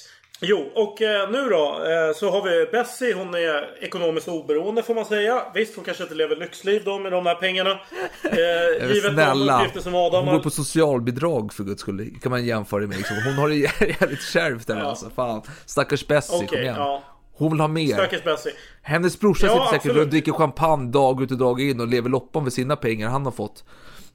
[0.46, 3.14] Jo, och eh, nu då eh, så har vi Bessie.
[3.14, 5.44] Hon är ekonomiskt oberoende får man säga.
[5.54, 7.80] Visst, hon kanske inte lever lyxliv då med de här pengarna.
[8.24, 12.20] Eh, givet de uppgifter som Adam Hon går på socialbidrag för guds skull.
[12.22, 12.98] kan man jämföra med.
[12.98, 13.16] Liksom.
[13.26, 13.56] Hon har det
[14.00, 14.84] jävligt kärvt där ja.
[14.84, 15.10] alltså.
[15.10, 15.42] Fan.
[15.66, 16.76] Stackars Bessie, okay, kom igen.
[16.78, 17.04] Ja.
[17.34, 17.94] Hon vill ha mer.
[17.94, 18.52] Stackars Bessie.
[18.82, 22.10] Hennes brorsa ja, sitter säkert och dricker champagne dag ut och dag in och lever
[22.10, 23.64] loppan med sina pengar han har fått.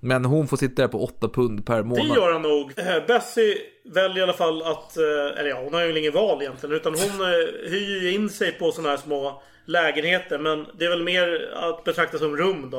[0.01, 2.09] Men hon får sitta där på 8 pund per månad.
[2.09, 2.73] Det gör han nog.
[2.79, 4.97] Eh, Bessie väljer i alla fall att...
[4.97, 6.77] Eh, eller ja, hon har ju ingen val egentligen.
[6.77, 10.39] Utan hon eh, hyr ju in sig på sådana här små lägenheter.
[10.39, 12.79] Men det är väl mer att betrakta som rum då.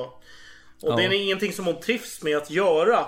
[0.81, 0.95] Och ja.
[0.95, 3.05] det är ingenting som hon trivs med att göra.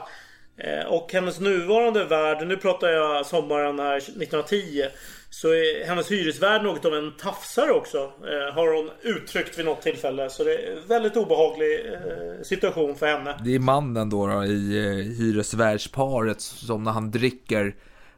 [0.88, 4.86] Och hennes nuvarande värld, nu pratar jag sommaren här 1910.
[5.34, 7.98] Så är hennes hyresvärd något av en tafsare också.
[7.98, 10.30] Eh, har hon uttryckt vid något tillfälle.
[10.30, 13.38] Så det är en väldigt obehaglig eh, situation för henne.
[13.46, 17.76] Det är mannen då, då i eh, hyresvärdsparet som när han dricker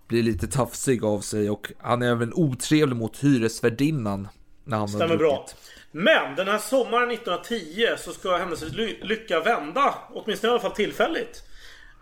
[0.08, 1.50] blir lite tafsig av sig.
[1.50, 4.28] Och han är även otrevlig mot hyresvärdinnan.
[4.64, 5.46] När han Stämmer bra.
[5.92, 9.96] Men den här sommaren 1910 så ska hennes ly lycka vända.
[10.14, 11.44] Åtminstone i alla fall tillfälligt.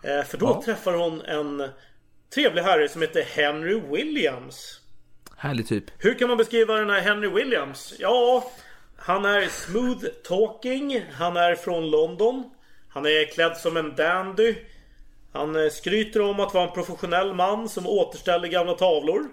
[0.02, 0.62] För då ja.
[0.64, 1.68] träffar hon en
[2.34, 4.81] trevlig herre som heter Henry Williams.
[5.42, 5.84] Härlig typ.
[5.98, 7.94] Hur kan man beskriva den här Henry Williams?
[7.98, 8.50] Ja,
[8.96, 11.04] han är smooth talking.
[11.12, 12.50] Han är från London.
[12.88, 14.54] Han är klädd som en dandy.
[15.32, 19.28] Han eh, skryter om att vara en professionell man som återställer gamla tavlor.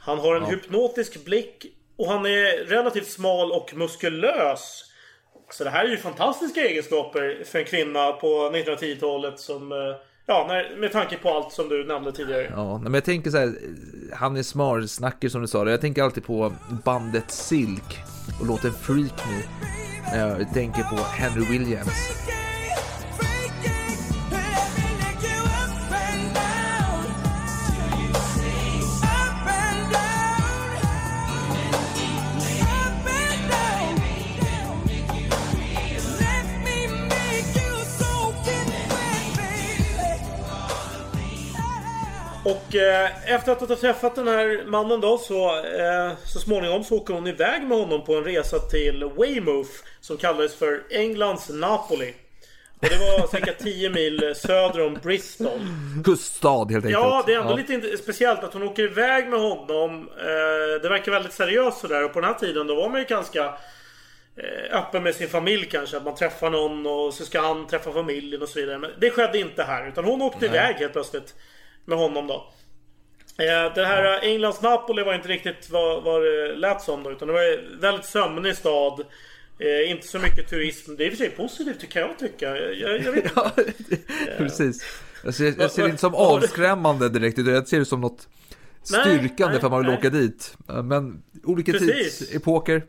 [0.00, 0.48] Han har en ja.
[0.48, 1.66] hypnotisk blick
[1.96, 4.84] och han är relativt smal och muskulös.
[5.50, 10.44] Så det här är ju fantastiska egenskaper för en kvinna på 1910-talet som eh, Ja,
[10.48, 12.52] när, med tanke på allt som du nämnde tidigare.
[12.56, 13.54] Ja, men jag tänker så här,
[14.12, 15.70] han är smart, snacker som du sa.
[15.70, 16.52] Jag tänker alltid på
[16.84, 17.98] bandet Silk
[18.40, 19.42] och låten Freak Me.
[20.12, 22.12] När Jag tänker på Henry Williams.
[42.72, 46.96] Och eh, efter att ha träffat den här mannen då så eh, Så småningom så
[46.96, 52.14] åker hon iväg med honom på en resa till Weymouth Som kallades för Englands Napoli.
[52.80, 55.60] Och det var cirka 10 mil söder om Bristol.
[56.04, 56.92] Kuststad helt enkelt.
[56.92, 57.56] Ja, det är ändå ja.
[57.56, 60.08] lite speciellt att hon åker iväg med honom.
[60.18, 62.04] Eh, Det verkar väldigt seriöst sådär.
[62.04, 63.54] Och på den här tiden då var man ju ganska
[64.72, 65.96] Öppen med sin familj kanske.
[65.96, 68.78] Att man träffar någon och så ska han träffa familjen och så vidare.
[68.78, 70.48] Men det skedde inte här utan hon åkte Nej.
[70.48, 71.34] iväg helt plötsligt
[71.84, 72.52] med honom då.
[73.38, 74.18] Eh, det här ja.
[74.18, 77.12] Englands Napoli var inte riktigt vad, vad det lät som då.
[77.12, 79.04] Utan det var en väldigt sömnig stad.
[79.58, 80.96] Eh, inte så mycket turism.
[80.96, 82.56] Det är i och för sig positivt kan jag tycka.
[82.56, 83.50] Jag, jag vet ja,
[84.38, 85.00] precis.
[85.24, 87.38] Jag ser, jag ser det inte som avskrämmande direkt.
[87.38, 88.28] Utan jag ser det som något
[88.82, 89.98] styrkande för att man vill nej.
[89.98, 90.56] åka dit.
[90.66, 92.82] Men olika tidsepoker.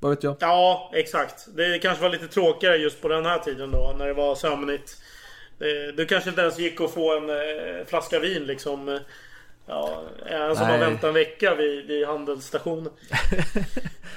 [0.00, 0.36] Vad vet jag?
[0.40, 1.48] Ja, exakt.
[1.56, 3.94] Det kanske var lite tråkigare just på den här tiden då.
[3.98, 4.96] När det var sömnigt.
[5.96, 9.00] Det kanske inte ens gick att få en eh, flaska vin liksom.
[9.70, 12.86] Ja, en som har väntat en vecka vid, vid handelsstationen.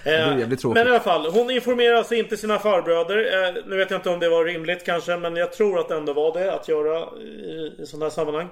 [0.03, 3.17] eh, men i alla fall, hon informerar sig inte sina farbröder.
[3.17, 5.95] Eh, nu vet jag inte om det var rimligt kanske, men jag tror att det
[5.95, 8.49] ändå var det att göra i, i sådana här sammanhang.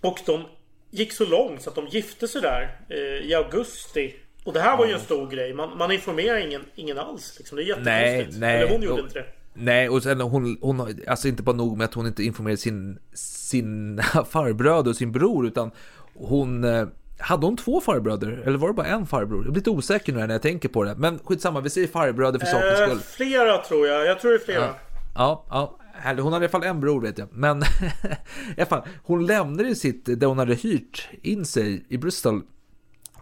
[0.00, 0.44] Och de
[0.90, 4.14] gick så långt så att de gifte sig där eh, i augusti.
[4.44, 5.54] Och det här var ju en stor grej.
[5.54, 7.34] Man, man informerar ingen, ingen alls.
[7.38, 7.56] Liksom.
[7.56, 8.40] Det är jättekonstigt.
[8.40, 8.62] Nej, nej.
[8.62, 9.26] Eller hon gjorde inte det.
[9.58, 12.98] Nej, och sen hon, hon, alltså inte bara nog med att hon inte informerade sin,
[13.14, 15.70] sina farbröder och sin bror, utan
[16.14, 16.86] hon, eh,
[17.18, 18.42] hade hon två farbröder?
[18.46, 19.44] Eller var det bara en farbror?
[19.44, 20.94] Jag blir lite osäker nu när jag tänker på det.
[20.96, 22.98] Men skitsamma, vi säger farbröder för sakens Eh, skull.
[23.00, 24.06] flera tror jag.
[24.06, 24.68] Jag tror det är flera.
[25.14, 26.24] Ja, ja, härligt.
[26.24, 27.28] Hon hade i alla fall en bror vet jag.
[27.32, 27.62] Men
[28.56, 32.42] i alla fall, hon lämnade sitt, där hon hade hyrt in sig i Bristol.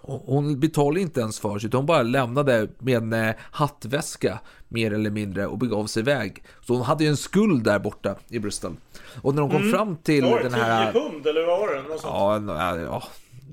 [0.07, 4.38] Hon betalade inte ens för sig, utan hon bara lämnade med en eh, hattväska
[4.74, 6.42] mer eller mindre och begav sig iväg.
[6.60, 8.76] Så hon hade ju en skuld där borta i Bristol.
[9.22, 10.42] Och när hon kom fram till var det?
[10.42, 10.92] den här...
[10.92, 11.82] 10 pund eller vad var det?
[11.82, 12.48] Något sånt.
[12.48, 13.02] Ja, ja, ja,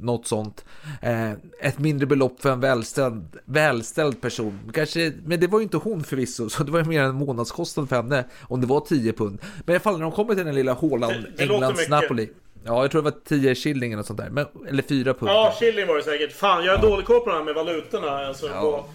[0.02, 0.66] något sånt.
[1.02, 1.32] Eh,
[1.62, 4.60] ett mindre belopp för en välställd, välställd person.
[4.74, 7.90] Kanske, men det var ju inte hon förvisso, så det var ju mer en månadskostnad
[7.90, 9.40] för henne om det var 10 pund.
[9.66, 11.90] Men i alla fall när de kommer till den lilla hålan, Englands.
[11.90, 12.30] Napoli.
[12.64, 14.30] Ja, jag tror det var 10 shilling eller något sånt där.
[14.30, 15.32] Men, eller 4 pund.
[15.32, 16.32] Ja, shilling var det säkert.
[16.32, 18.10] Fan, jag är dålig koll på det här med valutorna.
[18.28, 18.62] Alltså, Ja.
[18.62, 18.86] på,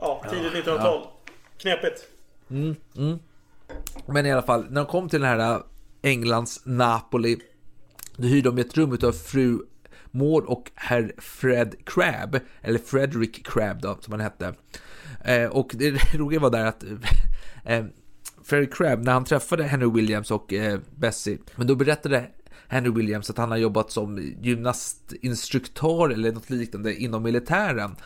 [0.00, 1.00] ja, tidigt 1900-tal.
[1.60, 2.04] Knepigt.
[2.50, 3.18] Mm, mm.
[4.06, 5.62] Men i alla fall, när de kom till den här äh,
[6.02, 7.38] Englands Napoli,
[8.16, 9.58] då hyrde de ett rum utav fru
[10.10, 14.54] Maud och herr Fred Crab, eller Frederick Crab då, som han hette.
[15.24, 17.84] Eh, och det roliga var där att eh, eh
[18.44, 22.26] Frederick Crab, när han träffade Henry Williams och eh, Bessie, men då berättade
[22.68, 27.96] Henry Williams att han har jobbat som gymnastinstruktör eller något liknande inom militären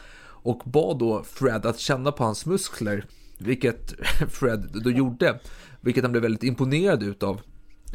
[0.44, 3.04] och bad då Fred att känna på hans muskler,
[3.38, 3.94] vilket
[4.30, 5.40] Fred då gjorde,
[5.80, 7.40] vilket han blev väldigt imponerad utav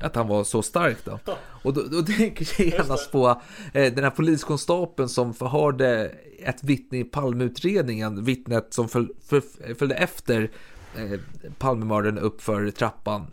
[0.01, 1.19] att han var så stark då.
[1.63, 3.41] Och då, då tänker jag genast på
[3.73, 9.41] eh, den här poliskonstapeln som förhörde ett vittne i Palmeutredningen, vittnet som föl, föl,
[9.77, 10.51] följde efter
[10.97, 11.19] eh,
[11.57, 13.27] Palmemördaren upp för trappan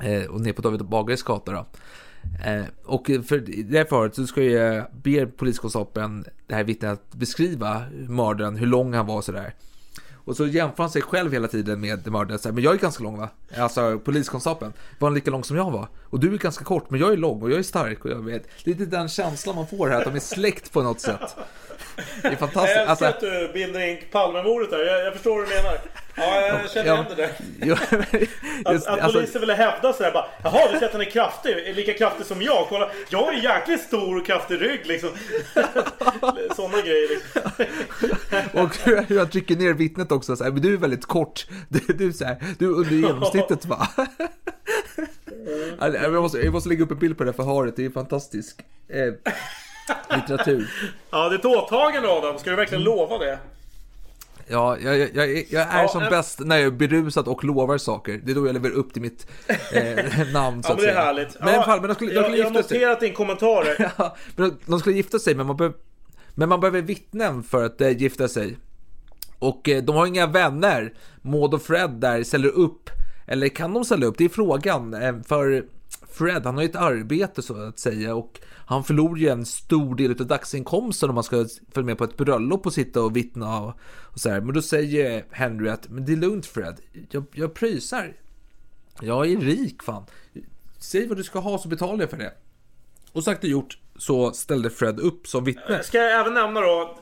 [0.00, 1.66] eh, och ner på David Bagares gata då.
[2.44, 7.14] Eh, och för det här förhöret så ska jag be poliskonstapeln, det här vittnet, att
[7.14, 9.54] beskriva mördaren, hur lång han var och sådär.
[10.26, 12.04] Och så jämför han sig själv hela tiden med.
[12.04, 13.28] Så här, Men jag är ganska lång va?
[13.58, 14.72] Alltså poliskonstapeln.
[14.98, 15.88] Var han lika lång som jag var?
[16.04, 18.24] Och du är ganska kort, men jag är lång och jag är stark och jag
[18.24, 18.48] vet.
[18.66, 21.36] Lite den känslan man får här, att de är släkt på något sätt.
[21.96, 22.76] Det är Jag fantastiskt.
[22.76, 24.86] älskar Alltså, att du binder in Palmemordet där.
[24.86, 25.78] Jag, jag förstår vad du menar.
[26.16, 27.30] Ja, jag känner igen det där.
[28.64, 31.10] Att, just, att alltså, polisen ville hävda sådär bara Jaha, du säger att han är
[31.10, 31.50] kraftig?
[31.50, 32.66] Är lika kraftig som jag?
[32.68, 35.10] Kolla, jag är jäkligt stor och kraftig rygg liksom.
[36.56, 37.42] Sådana grejer liksom.
[38.52, 38.76] och
[39.08, 40.15] hur jag trycker ner vittnet också.
[40.24, 41.46] Så här, men du är väldigt kort.
[41.68, 43.88] Du, du, är så här, du är under genomsnittet va?
[45.78, 47.76] Alltså, jag, måste, jag måste lägga upp en bild på det här förhöret.
[47.76, 49.12] Det är fantastisk eh,
[50.16, 50.70] litteratur.
[51.10, 52.38] Ja, det är ett åtagande Adam.
[52.38, 53.38] Ska du verkligen lova det?
[54.48, 56.10] Ja, jag, jag, jag, jag är Ja, som eh.
[56.10, 58.20] bäst när jag är berusad och lovar saker.
[58.24, 59.26] Det är då jag lever upp till mitt
[59.72, 61.00] eh, namn så Ja, att men det är säga.
[61.04, 61.36] härligt.
[61.40, 62.78] Men ja, fall, men de skulle, de skulle jag har sig.
[62.78, 63.90] noterat din kommentar.
[63.98, 65.76] Ja, men de, de skulle gifta sig, men man, behöver,
[66.34, 68.56] men man behöver vittnen för att eh, gifta sig.
[69.38, 70.94] Och eh, de har inga vänner.
[71.22, 72.90] Maud och Fred där ställer upp.
[73.26, 74.18] Eller kan de ställa upp?
[74.18, 74.94] Det är frågan.
[74.94, 75.64] Eh, för
[76.12, 78.14] Fred, han har ju ett arbete så att säga.
[78.14, 82.04] Och han förlorar ju en stor del av dagsinkomsten om han ska följa med på
[82.04, 83.60] ett bröllop och sitta och vittna.
[83.60, 84.40] Och, och så här.
[84.40, 86.80] Men då säger Henry att men det är lugnt Fred.
[87.10, 88.16] Jag, jag pröjsar.
[89.00, 90.04] Jag är rik fan.
[90.78, 92.32] Säg vad du ska ha så betalar jag för det.
[93.12, 95.82] Och sagt och gjort så ställde Fred upp som vittne.
[95.82, 96.98] Ska jag även nämna då.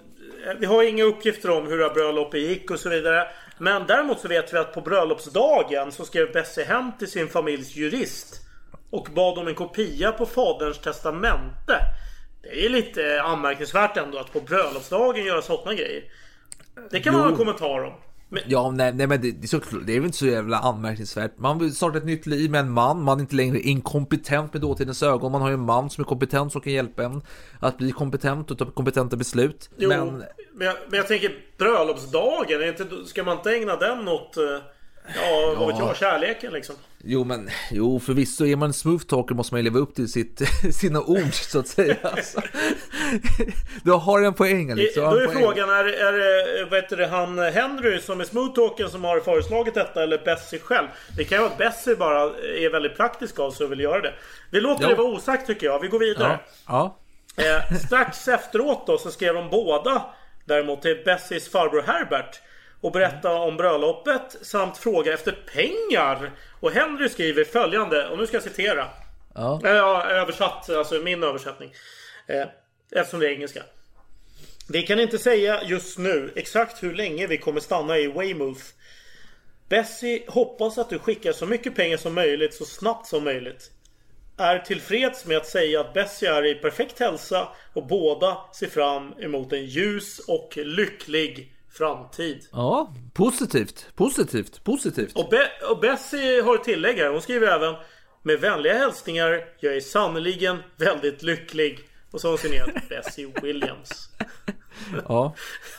[0.59, 3.29] Vi har inga uppgifter om hur bröllopet gick och så vidare.
[3.59, 7.77] Men däremot så vet vi att på bröllopsdagen så skrev Bessie hem till sin familjs
[7.77, 8.41] jurist.
[8.91, 11.79] Och bad om en kopia på faderns testamente.
[12.43, 16.05] Det är lite anmärkningsvärt ändå att på bröllopsdagen göra sådana grejer.
[16.91, 17.95] Det kan man ha en kommentar om.
[18.35, 20.59] Men, Ja, nej, nej men det, det, är så, det är väl inte så jävla
[20.59, 21.33] anmärkningsvärt.
[21.37, 23.03] Man vill starta ett nytt liv med en man.
[23.03, 25.33] Man är inte längre inkompetent med dåtidens ögon.
[25.33, 27.23] Man har ju en man som är kompetent som kan hjälpa en
[27.61, 29.71] att bli kompetent och ta kompetenta beslut.
[29.77, 32.63] jo, Men men, jag, men jag tänker bröllopsdagen.
[32.63, 34.37] Är inte, ska man inte ägna den åt...
[34.37, 34.43] eh,
[35.17, 36.75] Ja, vad vet jag, kärleken liksom.
[37.07, 40.09] Jo, men jo, förvisso är man en smooth talker måste man ju leva upp till
[40.13, 40.43] sitt,
[40.75, 41.97] sina ord så att säga.
[42.03, 42.41] Alltså.
[43.83, 44.97] Du har en poäng Alex.
[44.97, 45.39] Har Då är poäng.
[45.39, 49.75] frågan, är, är det vad heter det, han Henry som är smoothtalken som har föreslagit
[49.75, 50.87] detta eller Bessie själv?
[51.17, 52.21] Det kan ju vara att Bessie bara
[52.59, 54.13] är väldigt praktisk av sig och vill göra det.
[54.51, 54.89] Vi låter Ja.
[54.89, 55.81] det vara osagt tycker jag.
[55.81, 56.39] Vi går vidare.
[56.67, 56.99] Ja,
[57.37, 57.45] ja.
[57.45, 60.05] Eh, strax efteråt då så skrev de båda
[60.45, 62.41] däremot till Bessies farbror Herbert
[62.85, 66.31] och berätta om bröllopet samt fråga efter pengar.
[66.61, 68.89] Och Henry skriver följande, och nu ska jag citera.
[69.35, 69.61] Ja.
[69.65, 71.73] Eh, Ja, översatt, alltså min översättning.
[72.27, 72.47] Eh,
[72.93, 73.63] eftersom det är engelska.
[74.69, 78.63] Vi kan inte säga just nu exakt hur länge vi kommer stanna i Weymouth.
[79.69, 83.71] Bessie hoppas att du skickar så mycket pengar som möjligt så snabbt som möjligt.
[84.37, 89.15] Är tillfreds med att säga att Bessie är i perfekt hälsa och båda ser fram
[89.21, 92.49] emot en ljus och lycklig framtid.
[92.53, 95.13] ja, positivt, positivt, positivt.
[95.17, 97.09] Och, Be- och Bessie har ett tillägg här.
[97.09, 97.75] Hon skriver även
[98.23, 99.45] Med vänliga hälsningar.
[99.61, 101.79] Jag är sannoliken väldigt lycklig.
[102.11, 104.09] Och så har hon signerat Bessie Williams.
[105.09, 105.35] Ja.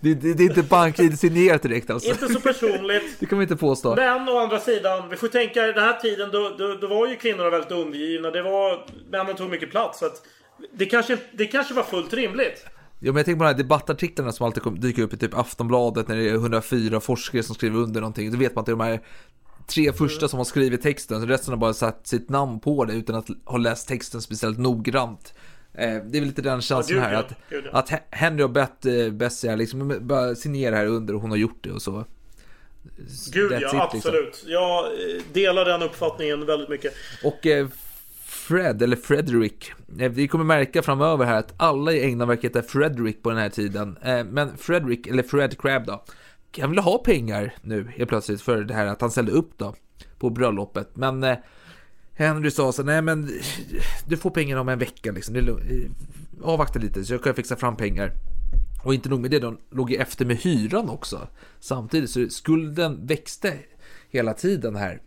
[0.00, 2.10] det, det, det är inte bank signerat direkt alltså.
[2.10, 3.16] Inte så personligt.
[3.20, 3.96] Det kan man inte påstå.
[3.96, 7.16] Men å andra sidan, vi får tänka den här tiden då, då, då var ju
[7.16, 8.30] kvinnorna väldigt undergivna.
[8.30, 9.98] Det var, männen tog mycket plats.
[9.98, 10.22] Så att
[10.72, 12.66] det, kanske, det kanske var fullt rimligt.
[13.00, 16.08] Ja, men jag tänker på de här debattartiklarna som alltid dyker upp i typ Aftonbladet
[16.08, 18.30] när det är 104 forskare som skriver under någonting.
[18.32, 19.00] Då vet man att det är de här
[19.66, 22.92] tre första som har skrivit texten, så resten har bara satt sitt namn på det
[22.92, 25.34] utan att ha läst texten speciellt noggrant.
[25.74, 27.36] Eh, det är väl lite den känslan Ja, här att, ja.
[27.50, 27.78] Gud, ja.
[27.78, 31.38] att He- Henry har bett eh, Bessie liksom bara signera här under och hon har
[31.38, 32.04] gjort det och så.
[33.32, 34.10] Gud That's ja, it, liksom.
[34.10, 34.44] absolut.
[34.46, 36.94] Jag eh, delar den uppfattningen väldigt mycket.
[37.24, 37.46] Och
[38.48, 42.62] Fred, eller Frederick, eh, vi kommer märka framöver här att alla i England verkar heta
[42.62, 43.96] Frederick på den här tiden.
[44.02, 46.04] Eh, men Frederick, eller Fred Crab då,
[46.60, 49.74] han ville ha pengar nu helt plötsligt för det här att han ställde upp då
[50.18, 50.96] på bröllopet.
[50.96, 51.36] Men eh,
[52.14, 53.30] Henry sa så nej men
[54.06, 55.60] du får pengarna om en vecka liksom.
[56.42, 58.12] Avvakta lite så jag kan fixa fram pengar.
[58.84, 61.28] Och inte nog med det, de låg ju efter med hyran också.
[61.60, 63.54] Samtidigt så skulden växte
[64.10, 65.00] hela tiden här.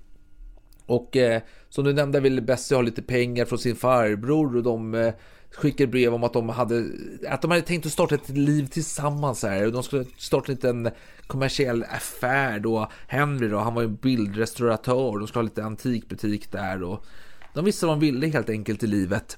[0.92, 4.96] Och eh, som du nämnde ville Bessie ha lite pengar från sin farbror och de
[4.96, 5.14] eh,
[5.52, 6.86] skickade brev om att de hade
[7.28, 10.56] att de hade tänkt att starta ett liv tillsammans här och de skulle starta en
[10.56, 10.90] liten
[11.28, 12.92] kommersiell affär då.
[13.08, 17.06] Henry då, han var ju en bildrestauratör, de skulle ha lite antikbutik där och
[17.54, 19.38] de visste vad de ville helt enkelt i livet.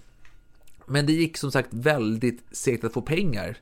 [0.86, 3.58] Men det gick som sagt väldigt segt att få pengar.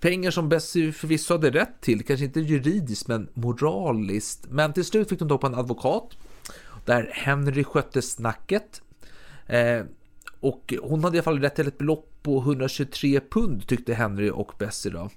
[0.00, 4.46] Pengar som Bessie förvisso hade rätt till, kanske inte juridiskt men moraliskt.
[4.50, 6.16] Men till slut fick de tag på en advokat
[6.86, 8.82] där Henry skötte snacket.
[9.46, 9.82] Eh,
[10.40, 14.30] och hon hade i alla fall rätt till ett belopp på 123 pund tyckte Henry
[14.30, 15.08] och Bessie då.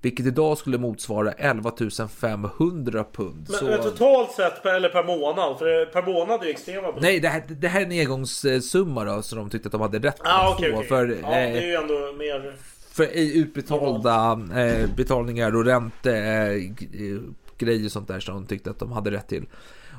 [0.00, 1.72] Vilket idag skulle motsvara 11
[2.16, 3.46] 500 pund.
[3.50, 5.58] Men, Så- men totalt sett, per, eller per månad?
[5.58, 7.02] För per månad är ju extrema belopp.
[7.02, 9.98] Nej, det här, det här är en engångssumma då, så de tyckte att de hade
[9.98, 10.54] rätt Ah, få.
[10.54, 10.84] okej.
[10.88, 12.56] För, Ja, det är eh, ju ändå mer...
[12.92, 16.52] för i utbetalda eh, betalningar och ränte eh,
[17.02, 19.46] eh, och sånt där som de tyckte att de hade rätt till.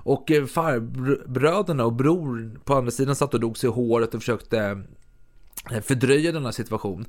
[0.03, 4.21] Och eh, farbröderna och bror på andra sidan satt och dog sig i håret och
[4.21, 4.83] försökte
[5.71, 7.05] eh, fördröja denna situation.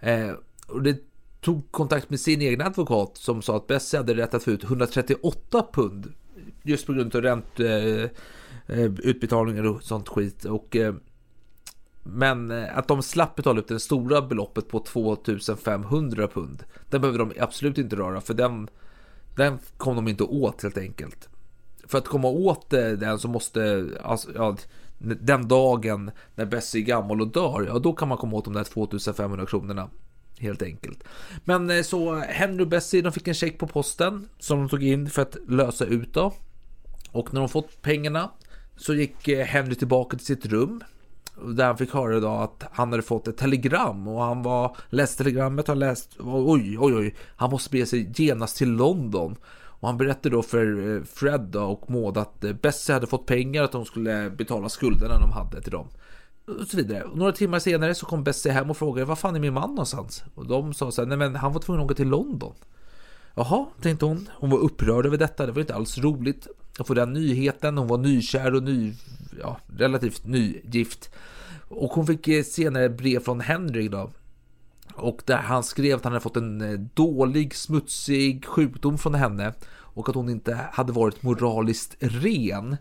[0.00, 0.30] Eh,
[0.66, 0.98] och det
[1.40, 4.64] tog kontakt med sin egen advokat som sa att Bessie hade rätt att få ut
[4.64, 6.12] 138 pund
[6.62, 10.44] just på grund av ränteutbetalningar och sånt skit.
[10.44, 10.76] Och
[12.02, 16.64] men att de slapp betala ut det stora beloppet på 2500 pund.
[16.90, 18.68] Den behöver de absolut inte röra för den,
[19.36, 21.28] den kom de inte åt helt enkelt.
[21.88, 24.56] För att komma åt den så måste, alltså, ja,
[24.98, 28.54] den dagen när Bessie är gammal och dör, ja då kan man komma åt de
[28.54, 29.88] där 2500 kronorna.
[30.38, 31.04] Helt enkelt.
[31.44, 34.82] Men eh, så Henry och Bessie de fick en check på posten som de tog
[34.84, 36.32] in för att lösa ut då.
[37.12, 38.30] Och när de fått pengarna
[38.76, 40.84] så gick eh, Henry tillbaka till sitt rum.
[41.46, 45.24] Där han fick höra då att han hade fått ett telegram och han var läste
[45.24, 49.36] telegrammet och han läst oj oj oj han måste bege sig genast till London.
[49.80, 53.62] Och han berättade då för eh, Fred och Maud att eh, Bessie hade fått pengar
[53.62, 55.88] att de skulle betala skulderna de hade till dem.
[56.60, 57.02] Och så vidare.
[57.02, 59.70] Och några timmar senare så kom Bessie hem och frågade var fan är min man
[59.70, 60.24] någonstans?
[60.34, 62.54] Och de sa så här, nej men han var tvungen att åka till London.
[63.34, 64.28] Jaha, tänkte hon.
[64.34, 65.46] Hon var upprörd över detta.
[65.46, 66.46] Det var inte alls roligt
[66.78, 67.78] att få den nyheten.
[67.78, 68.92] Hon var nykär och ny,
[69.40, 71.10] ja, relativt nygift.
[71.68, 74.10] Och hon fick eh, senare brev från Henry då.
[74.94, 79.52] Och där han skrev att han hade fått en eh, dålig, smutsig sjukdom från henne.
[79.70, 82.76] Och att hon inte hade varit moraliskt ren.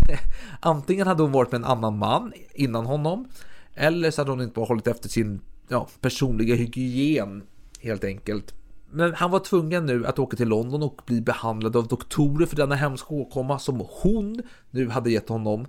[0.60, 3.28] Antingen hade hon varit med en annan man innan honom.
[3.74, 7.42] Eller så hade hon inte bara hållit efter sin ja, personliga hygien
[7.80, 8.54] helt enkelt.
[8.90, 12.56] Men han var tvungen nu att åka till London och bli behandlad av doktorer för
[12.56, 15.66] denna hemska åkomma som hon nu hade gett honom.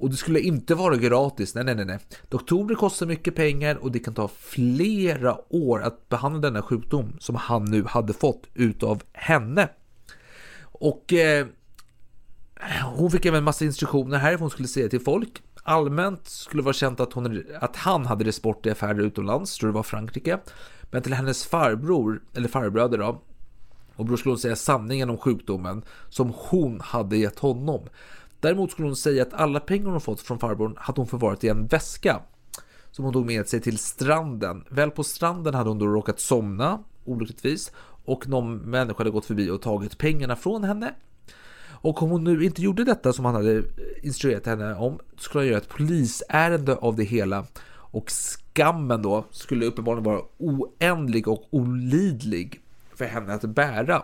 [0.00, 1.54] Och det skulle inte vara gratis.
[1.54, 1.98] Nej, nej, nej, nej.
[2.28, 7.34] Doktorer kostar mycket pengar och det kan ta flera år att behandla denna sjukdom som
[7.34, 9.68] han nu hade fått utav henne.
[10.62, 11.46] Och eh,
[12.96, 15.42] hon fick även massa instruktioner här hon skulle säga till folk.
[15.62, 19.68] Allmänt skulle vara känt att, hon, att han hade det sport i affärer utomlands, tror
[19.68, 20.38] det var Frankrike.
[20.90, 23.22] Men till hennes farbror, eller farbröder då,
[23.96, 27.88] och bror skulle hon säga sanningen om sjukdomen som hon hade gett honom.
[28.40, 31.48] Däremot skulle hon säga att alla pengar hon fått från farbrorn hade hon förvarat i
[31.48, 32.20] en väska
[32.90, 34.64] som hon tog med sig till stranden.
[34.68, 37.72] Väl på stranden hade hon då råkat somna olyckligtvis
[38.04, 40.94] och någon människa hade gått förbi och tagit pengarna från henne.
[41.82, 43.64] Och om hon nu inte gjorde detta som han hade eh,
[44.02, 47.44] instruerat henne om skulle han göra ett polisärende av det hela
[47.92, 52.60] och skammen då skulle uppenbarligen vara oändlig och olidlig
[52.94, 54.02] för henne att bära.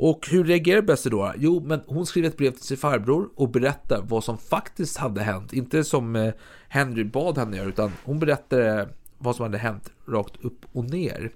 [0.00, 1.32] Och hur reagerar Bessie då?
[1.36, 5.20] Jo, men hon skriver ett brev till sin farbror och berättar vad som faktiskt hade
[5.20, 5.52] hänt.
[5.52, 6.34] Inte som eh,
[6.68, 8.86] Henry bad henne göra, utan hon berättar eh,
[9.18, 11.30] vad som hade hänt rakt upp och ner.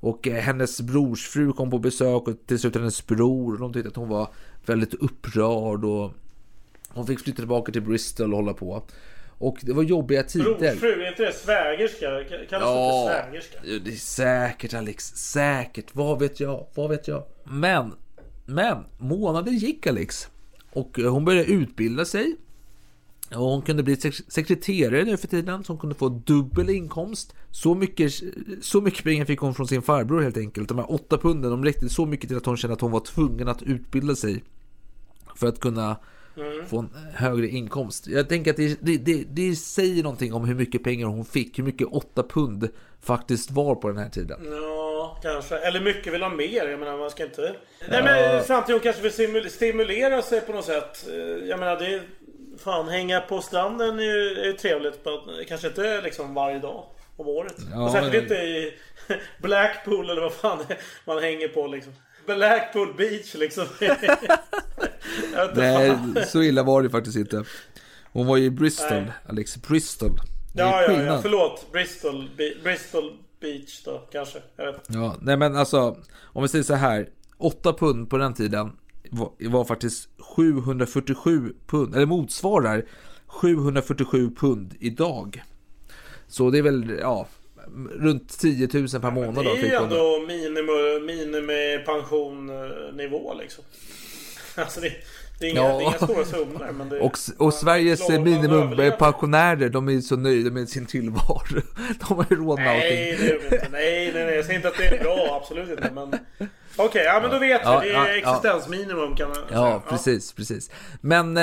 [0.00, 3.52] Och eh, hennes hennes brorsfru kom på besök och till slut hennes bror.
[3.52, 4.28] Och de tyckte att hon var
[4.66, 6.12] väldigt upprörd och
[6.88, 8.82] hon fick flytta tillbaka till Bristol och hålla på.
[9.38, 10.44] Och det var jobbiga tider.
[10.58, 12.06] Brorsfru, är inte det svägerska?
[12.48, 13.58] Kallas Ja, det svägerska?
[13.84, 15.04] det är säkert Alex.
[15.16, 15.86] Säkert.
[15.92, 16.66] Vad vet jag?
[16.74, 17.24] Vad vet jag?
[17.44, 17.94] Men,
[18.46, 20.28] men månaden gick Alex.
[20.72, 22.36] Och eh, hon började utbilda sig.
[23.34, 25.64] Och hon kunde bli sek- sekreterare nu för tiden.
[25.64, 27.34] Så hon kunde få dubbel inkomst.
[27.50, 28.12] Så mycket,
[28.60, 30.68] så mycket pengar fick hon från sin farbror helt enkelt.
[30.68, 33.00] De här åtta punden, de räckte så mycket till att hon kände att hon var
[33.00, 34.44] tvungen att utbilda sig.
[35.36, 35.96] För att kunna
[36.68, 38.06] få en högre inkomst.
[38.06, 41.58] Jag tänker att det, det, det, det säger någonting om hur mycket pengar hon fick.
[41.58, 42.68] Hur mycket åtta pund
[43.02, 44.40] faktiskt var på den här tiden.
[44.52, 45.58] Ja, kanske.
[45.58, 46.68] Eller mycket vill ha mer.
[46.68, 47.54] Jag menar, man ska inte...
[47.88, 51.08] Nej, men samtidigt hon kanske vill stimul- stimulera sig på något sätt.
[51.08, 51.16] Eh,
[51.48, 52.02] Jag menar, det.
[52.58, 55.00] Fan, hänga på stranden är ju, är ju trevligt.
[55.04, 56.84] Men kanske inte liksom varje dag
[57.16, 57.54] om året.
[57.72, 58.72] Ja, och särskilt inte i
[59.42, 60.58] Blackpool eller vad fan
[61.04, 61.92] man hänger på liksom.
[62.36, 63.66] Blackpool Beach liksom.
[65.54, 67.44] Nej, så illa var det faktiskt inte.
[68.12, 69.12] Hon var ju i Bristol, Nej.
[69.28, 69.56] Alex.
[69.62, 70.10] Bristol.
[70.54, 71.22] Ja, ja, ja.
[71.22, 71.72] Förlåt.
[71.72, 74.38] Bristol, Be- Bristol Beach då, kanske.
[74.56, 74.84] Jag vet.
[74.88, 77.08] Ja, nej men alltså, om vi säger så här.
[77.40, 78.72] 8 pund på den tiden
[79.10, 82.84] var, var faktiskt 747 pund, eller motsvarar
[83.26, 85.42] 747 pund idag.
[86.28, 87.26] Så det är väl, ja,
[87.86, 89.82] runt 10 000 per månad Det då är ju fick hon.
[89.82, 93.64] ändå minimi, minimipensionnivå liksom.
[94.56, 94.92] Alltså det,
[95.40, 95.68] det, är inga, Ja.
[95.68, 100.16] det är inga stora summor men det Och, och Sveriges minimumpensionärer, de är ju så
[100.16, 101.62] nöjda med sin tillvaro.
[102.08, 102.90] De har ju råd med allting.
[103.50, 103.68] det.
[103.72, 104.34] Nej, nej, nej.
[104.36, 105.40] Jag säger inte att det är bra.
[105.42, 105.90] Absolut inte.
[105.94, 106.14] Men...
[106.76, 107.88] Okej, ja men då vet Ja, vi.
[107.88, 108.36] Det ja, är ja.
[108.36, 109.46] existensminimum kan man säga.
[109.50, 110.70] Ja, precis, precis.
[111.00, 111.42] Men eh,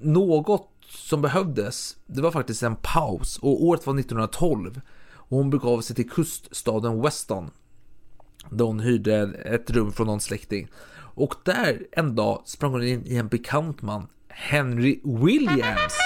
[0.00, 3.38] något som behövdes, det var faktiskt en paus.
[3.38, 4.80] Och året var 1912.
[5.28, 7.50] Och hon begav sig till kuststaden Weston.
[8.50, 10.68] Där hon hyrde ett rum från någon släkting.
[11.14, 15.98] Och där en dag sprang hon in i en bekant man, Henry Williams.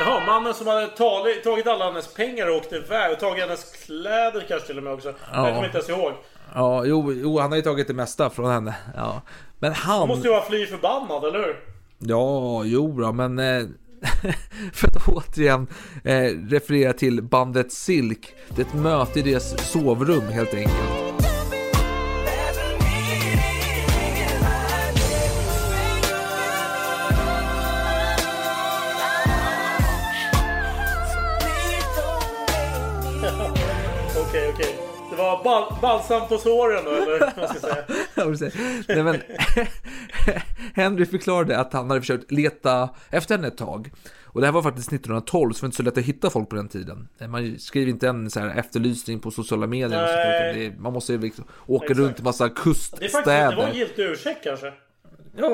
[0.00, 3.12] Jaha, mannen som hade tagit, tagit alla hennes pengar och åkt iväg.
[3.12, 5.14] Och tagit hennes kläder kanske till och med också.
[5.32, 5.46] Ja.
[5.46, 6.12] Jag kommer inte ens ihåg.
[6.54, 8.74] Ja, jo, jo, han har ju tagit det mesta från henne.
[8.96, 9.22] Ja.
[9.58, 9.98] Men han...
[9.98, 11.77] Han måste ju vara fly förbannad, eller hur?
[11.98, 13.66] Ja, jo då, men eh,
[14.72, 15.66] för att återigen
[16.04, 18.34] eh, referera till bandet Silk.
[18.56, 21.07] Det är ett möte i deras sovrum helt enkelt.
[35.60, 37.84] Bal balsam på såren då, eller vad man ska säga.
[38.14, 38.54] Ja, precis.
[38.88, 39.20] Nej, men,
[40.74, 43.90] Henry förklarade att han hade försökt leta efter henne ett tag.
[44.24, 46.48] Och det här var faktiskt 1912, så det var inte så lätt att hitta folk
[46.48, 47.08] på den tiden.
[47.28, 50.02] Man skriver inte en så här efterlysning på sociala medier.
[50.02, 51.98] Och är, man måste ju liksom åka Exakt.
[52.00, 53.68] runt i massa Det är faktiskt det var kuststäder.
[53.68, 54.72] en giltig ursäkt kanske.
[55.40, 55.46] Ja,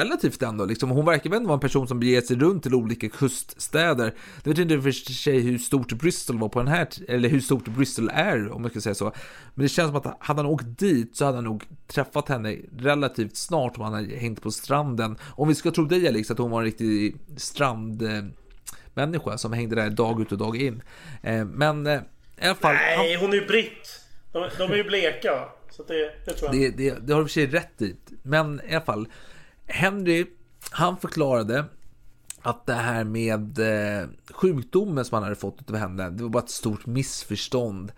[0.00, 0.64] relativt ändå.
[0.64, 0.90] Liksom.
[0.90, 4.14] Hon verkar väl vara en person som beger sig runt till olika kuststäder.
[4.44, 7.68] Jag vet inte för sig hur stort Bristol var på den här, eller hur stort
[7.68, 9.04] Bristol är om man ska säga så.
[9.54, 12.56] Men det känns som att hade han åkt dit så hade han nog träffat henne
[12.78, 15.16] relativt snart om han hade hängt på stranden.
[15.30, 19.90] Om vi ska tro dig Alex, att hon var en riktig strandmänniska som hängde där
[19.90, 20.82] dag ut och dag in.
[21.22, 22.00] Eh, Men eh,
[22.42, 22.74] i alla fall.
[22.74, 23.98] han- Nej, hon är ju britt.
[24.32, 25.48] De, de är ju bleka?
[25.70, 26.60] Så det, det tror jag.
[26.60, 27.96] Det, det, det har du i och för sig rätt i.
[28.22, 29.08] Men i alla fall.
[29.66, 30.26] Henry,
[30.70, 31.64] han förklarade
[32.42, 36.42] att det här med eh, sjukdomen som han hade fått av henne, det var bara
[36.42, 37.92] ett stort missförstånd.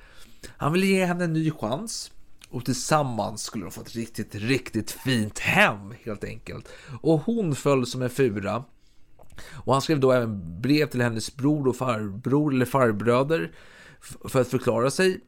[0.57, 2.11] Han ville ge henne en ny chans.
[2.49, 6.69] Och tillsammans skulle de få ett riktigt, riktigt fint hem helt enkelt.
[7.03, 8.65] Och hon föll som en fura.
[9.53, 13.53] Och han skrev då även brev till hennes bror och farbror eller farbröder
[14.29, 15.21] för att förklara sig.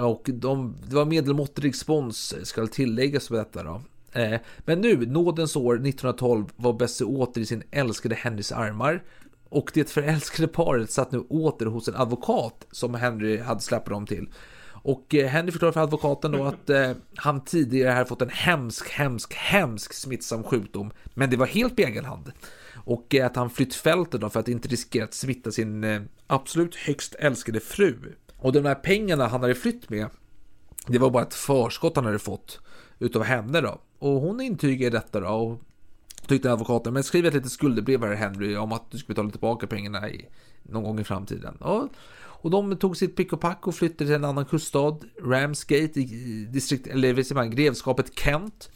[0.00, 3.82] Och de, det var medelmåttig respons ska tilläggas på detta då.
[4.12, 9.02] Eh, men nu, nådens år 1912 var Bessie åter i sin älskade Henrys armar.
[9.48, 14.06] Och det förälskade paret satt nu åter hos en advokat som Henry hade släppt dem
[14.06, 14.28] till.
[14.82, 18.88] Och eh, Henry förklarar för advokaten då att eh, han tidigare hade fått en hemsk,
[18.90, 20.90] hemsk, hemsk smittsam sjukdom.
[21.14, 22.32] Men det var helt på egen hand.
[22.74, 26.02] Och eh, att han flytt fältet då för att inte riskera att smitta sin eh,
[26.26, 27.96] absolut högst älskade fru.
[28.42, 30.06] Och de här pengarna han hade flytt med,
[30.86, 32.60] det var bara ett förskott han hade fått
[32.98, 33.80] utav henne då.
[33.98, 35.60] Och hon intygade detta då och
[36.26, 39.66] tyckte advokaten, men skriv ett litet skuldebrev här Henry om att du ska betala tillbaka
[39.66, 40.28] pengarna i,
[40.62, 41.56] någon gång i framtiden.
[41.56, 41.88] Och
[42.42, 46.46] Och de tog sitt pick och pack och flyttade till en annan kuststad, Ramsgate, i
[46.50, 48.70] distrikt, eller vad säger man, grevskapet Kent.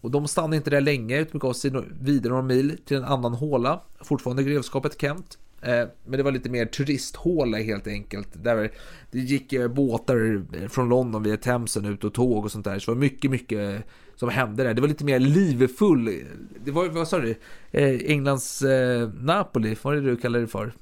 [0.00, 3.34] Och de stannade inte där länge, utan gav sig vidare några mil till en annan
[3.34, 5.38] håla, fortfarande grevskapet Kent.
[5.62, 8.28] Eh, men det var lite mer turisthåla helt enkelt.
[8.32, 8.70] Där
[9.10, 12.78] det gick eh, båtar från London via Themsen ut och tåg och sånt där.
[12.78, 13.84] Så det var mycket, mycket
[14.16, 14.74] som hände där.
[14.74, 16.24] Det var lite mer livfull.
[16.64, 17.34] Det var, vad sa du?
[17.70, 20.72] Eh, Englands eh, Napoli, vad är det du kallar det för?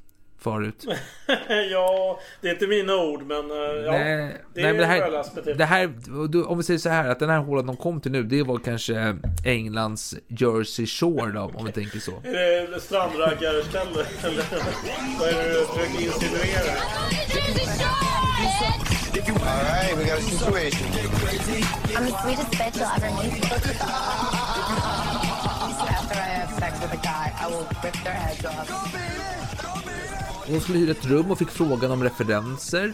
[0.47, 0.86] Förut.
[1.70, 3.92] ja, det är inte mina ord men eh, ja.
[3.92, 5.92] Nej, det nej, men det här, det här,
[6.49, 8.59] om vi säger så här att den här hålan de kom till nu, det var
[8.59, 12.11] kanske Englands Jersey Shore då, om vi tänker så.
[12.24, 14.07] Är det strandraggarställe?
[14.24, 14.44] Eller
[15.18, 16.72] vad är det du försöker insinuera?
[19.47, 20.86] Alright, we got a situation.
[21.97, 23.44] I'm the sweetest bitch you'll ever meet.
[25.88, 30.25] After I have sex with a guy, I will rip their heads off.
[30.49, 32.92] Hon skulle hyra ett rum och fick frågan om referenser.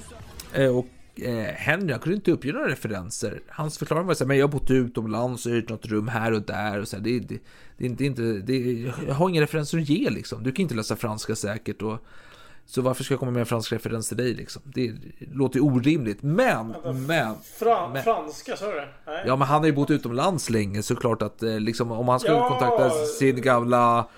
[0.52, 0.86] Eh, Och
[1.20, 3.40] eh, Henry, han kunde inte uppge några referenser.
[3.48, 6.32] Hans förklaring var så här, men jag har bott utomlands och hyrt något rum här
[6.32, 6.80] och där.
[6.80, 7.38] Och så här, det, det,
[7.76, 8.58] det är inte, inte det,
[9.06, 10.42] jag har inga referenser att ge liksom.
[10.42, 11.82] Du kan inte läsa franska säkert.
[11.82, 11.98] Och,
[12.66, 14.62] så varför ska jag komma med en fransk referens till dig liksom?
[14.64, 14.92] Det
[15.32, 16.22] låter ju orimligt.
[16.22, 16.74] Men,
[17.06, 18.02] men, Fra- men.
[18.02, 18.88] franska, sa du det?
[19.06, 19.24] Nej.
[19.26, 22.36] Ja men han har ju bott utomlands länge såklart att eh, liksom, om han skulle
[22.36, 22.48] Ja.
[22.48, 24.08] kontakta sin gamla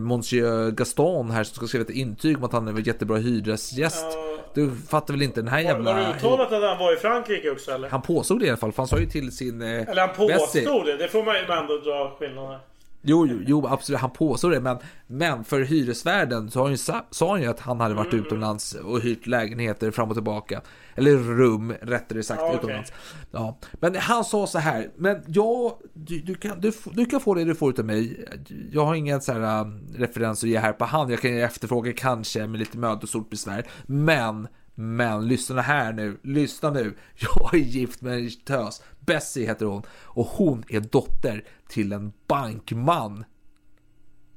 [0.00, 4.06] Monsieur Gaston här som ska skriva ett intyg om att han är en jättebra hyresgäst.
[4.54, 6.16] Du fattar väl inte den här Har, har du jävla...
[6.16, 7.88] uttalat att han var i Frankrike också eller?
[7.88, 9.62] Han påstod det i alla fall, för han sa ju till sin...
[9.62, 10.96] Eh, Eller han Bessie- påstod det.
[10.96, 12.60] Det får man ju ändå dra skillnaden.
[13.04, 16.76] Jo, jo, jo, absolut, han påstod det, men, men för hyresvärden så har han ju,
[17.10, 20.62] sa, han ju att han hade varit utomlands och hyrt lägenheter fram och tillbaka.
[20.94, 22.56] Eller rum, rättare sagt, okej.
[22.56, 22.92] utomlands.
[23.30, 27.34] Ja, men han sa så här, men ja, du, du, kan, du, du kan få
[27.34, 28.24] det du får utav mig.
[28.72, 31.12] Jag har ingen så här um, referens att ge här på hand.
[31.12, 33.66] Jag kan efterfråga kanske med lite möda och stort besvär.
[33.86, 36.94] Men, men lyssna här nu, lyssna nu.
[37.14, 38.82] Jag är gift med en tös.
[39.00, 43.24] Bessie heter hon och hon är dotter till en bankman.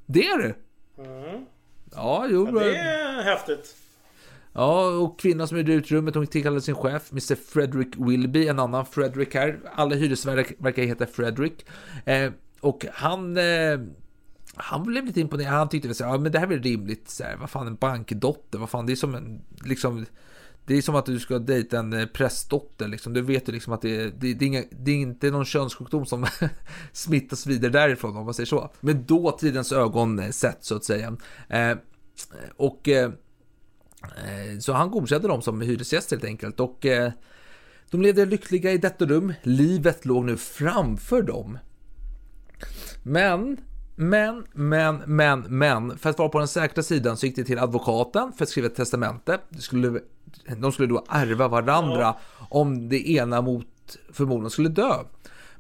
[0.06, 0.56] Det är det.
[1.92, 2.48] Ja, jo.
[2.48, 2.56] Mm.
[2.56, 3.76] Ja, det är häftigt.
[4.54, 8.60] Ja, och kvinnan som hyrde ut rummet, hon tillkallade sin chef, Mr Frederick Wilby, en
[8.60, 9.60] annan Frederick här.
[9.76, 11.66] Alla hyresvärdar verkar heta Frederick.
[12.06, 13.38] Eh, och han...
[13.38, 13.80] Eh,
[14.58, 15.54] han blev lite imponerad.
[15.54, 17.10] Han tyckte väl så här, ja men det här är väl rimligt.
[17.10, 20.06] Så här, vad fan, en bankdotter, vad fan, det är som en, liksom...
[20.66, 22.88] Det är som att du ska dejta en eh, prästdotter.
[22.88, 23.14] Liksom.
[23.14, 25.46] Du vet ju liksom att det, är- det, det, är inga, det är inte någon
[25.46, 26.26] könssjukdom som
[26.92, 28.72] smittas vidare därifrån om man säger så.
[28.82, 31.18] Med dåtidens ögon eh, sett så att säga.
[31.50, 31.78] Eh,
[32.56, 33.12] och eh,
[34.04, 37.12] eh Så han godkände dem som hyresgäster helt enkelt och eh,
[37.90, 39.34] de levde lyckliga i detta rum.
[39.44, 41.58] Livet låg nu framför dem.
[43.04, 43.58] Men,
[43.96, 47.60] men, men, men, men, för att vara på den säkra sidan så gick det till
[47.60, 49.40] advokaten för att skriva ett testamente.
[49.50, 50.00] Det skulle,
[50.58, 52.16] de skulle då ärva varandra
[52.50, 53.68] om det ena mot
[54.12, 54.94] förmodan skulle dö.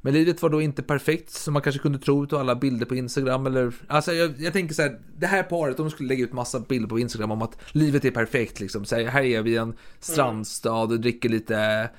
[0.02, 2.96] Men livet var då inte perfekt som man kanske kunde tro utav alla bilder på
[2.96, 3.74] Instagram eller...
[3.88, 6.90] Alltså jag, jag tänker så här, det här paret, de skulle lägga ut massa bilder
[6.90, 8.86] på Instagram om att livet är perfekt liksom.
[8.86, 11.90] Så här, här är vi i en strandstad och dricker lite...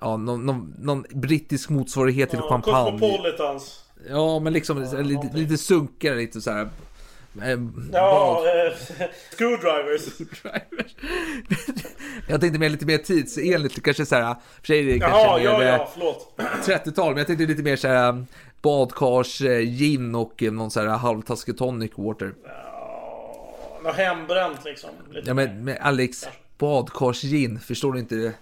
[0.00, 2.98] Ja, någon, någon, någon brittisk motsvarighet till Ja, champagne.
[2.98, 3.83] Cosmopolitans.
[4.08, 6.68] Ja, men liksom här, lite, lite sunkare, lite så här.
[7.42, 7.58] eh,
[7.92, 10.02] Ja, eh, screwdrivers.
[12.28, 15.44] Jag tänkte mer lite mer tidsenligt, kanske så här, för sig är det Jaha, kanske
[15.44, 16.34] ja, mer, ja, förlåt.
[16.66, 18.24] 30-tal, men jag tänkte lite mer så här
[18.62, 22.34] badkars, eh, gin och eh, någon så här halvtaskig tonic water.
[23.84, 24.90] Något hembränt liksom.
[25.24, 26.28] Ja men, men Alex,
[26.58, 28.32] badkars gin, förstår du inte det?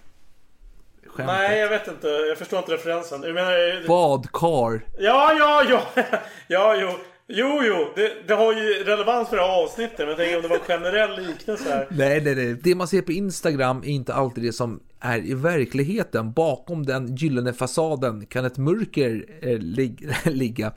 [1.13, 1.35] Skämtet.
[1.35, 2.07] Nej, jag vet inte.
[2.07, 3.23] Jag förstår inte referensen.
[3.23, 3.87] Jag menar...
[3.87, 4.85] Badkar.
[4.99, 6.03] Ja, ja, ja.
[6.47, 6.89] Ja, jo.
[7.27, 7.87] Jo, jo.
[7.95, 9.99] Det, det har ju relevans för det här avsnittet.
[9.99, 11.87] Men jag tänker om det var en generell liknelse här.
[11.91, 12.53] Nej, nej, nej.
[12.63, 16.31] Det man ser på Instagram är inte alltid det som är i verkligheten.
[16.33, 20.71] Bakom den gyllene fasaden kan ett mörker eh, lig- ligga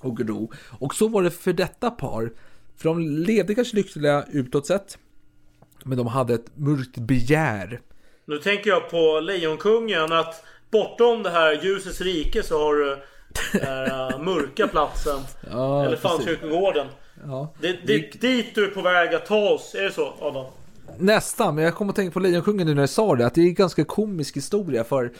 [0.00, 0.52] och gro.
[0.78, 2.32] Och så var det för detta par.
[2.76, 4.98] För de levde kanske lyckliga utåt sett.
[5.84, 7.80] Men de hade ett mörkt begär.
[8.24, 12.98] Nu tänker jag på Lejonkungen att bortom det här ljusets rike så har du
[13.52, 15.20] den här äh, mörka platsen.
[15.50, 16.86] Ja, Elefantkyrkogården.
[17.26, 17.54] Ja.
[17.60, 19.74] Det, det, dit du är på väg att ta oss.
[19.74, 20.46] Är det så Adam?
[20.98, 23.40] Nästan, men jag kommer att tänka på Lejonkungen nu när jag sa det, att det
[23.40, 25.12] är en ganska komisk historia för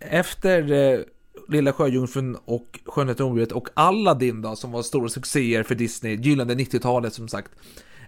[0.00, 1.00] efter eh,
[1.48, 6.16] Lilla Sjöjungfrun och Skönheten och odjuret och Aladdin då, som var stora succéer för Disney,
[6.16, 7.52] gyllene 90-talet som sagt.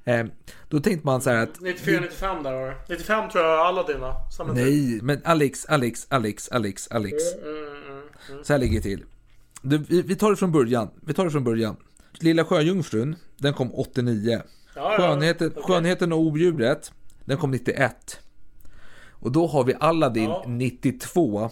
[0.08, 0.26] Eh,
[0.68, 2.76] då tänkte man så här att 94, 95 där var det.
[2.88, 4.14] 95 tror jag alla dina.
[4.54, 7.14] Nej, men Alex, Alex, Alex, Alex, Alex.
[7.42, 8.44] Mm, mm, mm.
[8.44, 9.04] Så här ligger det till.
[9.62, 10.90] Du, vi, vi tar det från början.
[11.02, 11.76] Vi tar det från början.
[12.12, 14.42] Lilla Sjöjungfrun, den kom 89.
[14.74, 15.62] Ja, ja, Skönheten, okej.
[15.62, 16.92] Skönheten och odjuret,
[17.24, 18.20] den kom 91.
[19.10, 20.44] Och då har vi Aladdin Ja.
[20.46, 21.50] 92.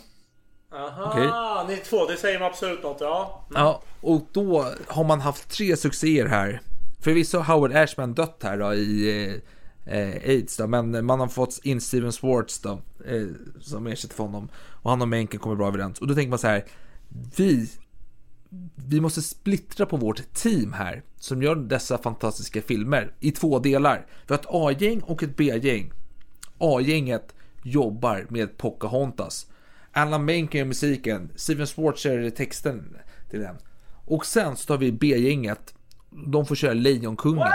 [0.75, 1.77] Aha, Okej.
[1.77, 2.07] 92.
[2.07, 3.01] Det säger mig absolut något.
[3.01, 3.47] Ja.
[3.55, 6.61] Ja, och då har man haft tre succéer här.
[7.05, 9.41] Förvisso har Howard Ashman dött här då i
[9.87, 13.27] eh, AIDS då, men man har fått in Steven Swartz då, eh,
[13.61, 14.49] som ersätter för honom.
[14.55, 16.01] Och han och Menken kommer bra överens.
[16.01, 16.65] Och då tänker man så här,
[17.37, 17.71] vi,
[18.75, 24.07] vi måste splittra på vårt team här, som gör dessa fantastiska filmer, i två delar.
[24.27, 25.93] Vi har ett A-gäng och ett B-gäng.
[26.59, 29.47] A-gänget jobbar med Pocahontas.
[29.93, 32.97] Alan Menken gör musiken, Steven Swartz gör texten
[33.31, 33.57] till den.
[34.05, 35.75] Och sen så tar vi B-gänget.
[36.27, 37.39] De får köra Lejonkungen.
[37.39, 37.55] What?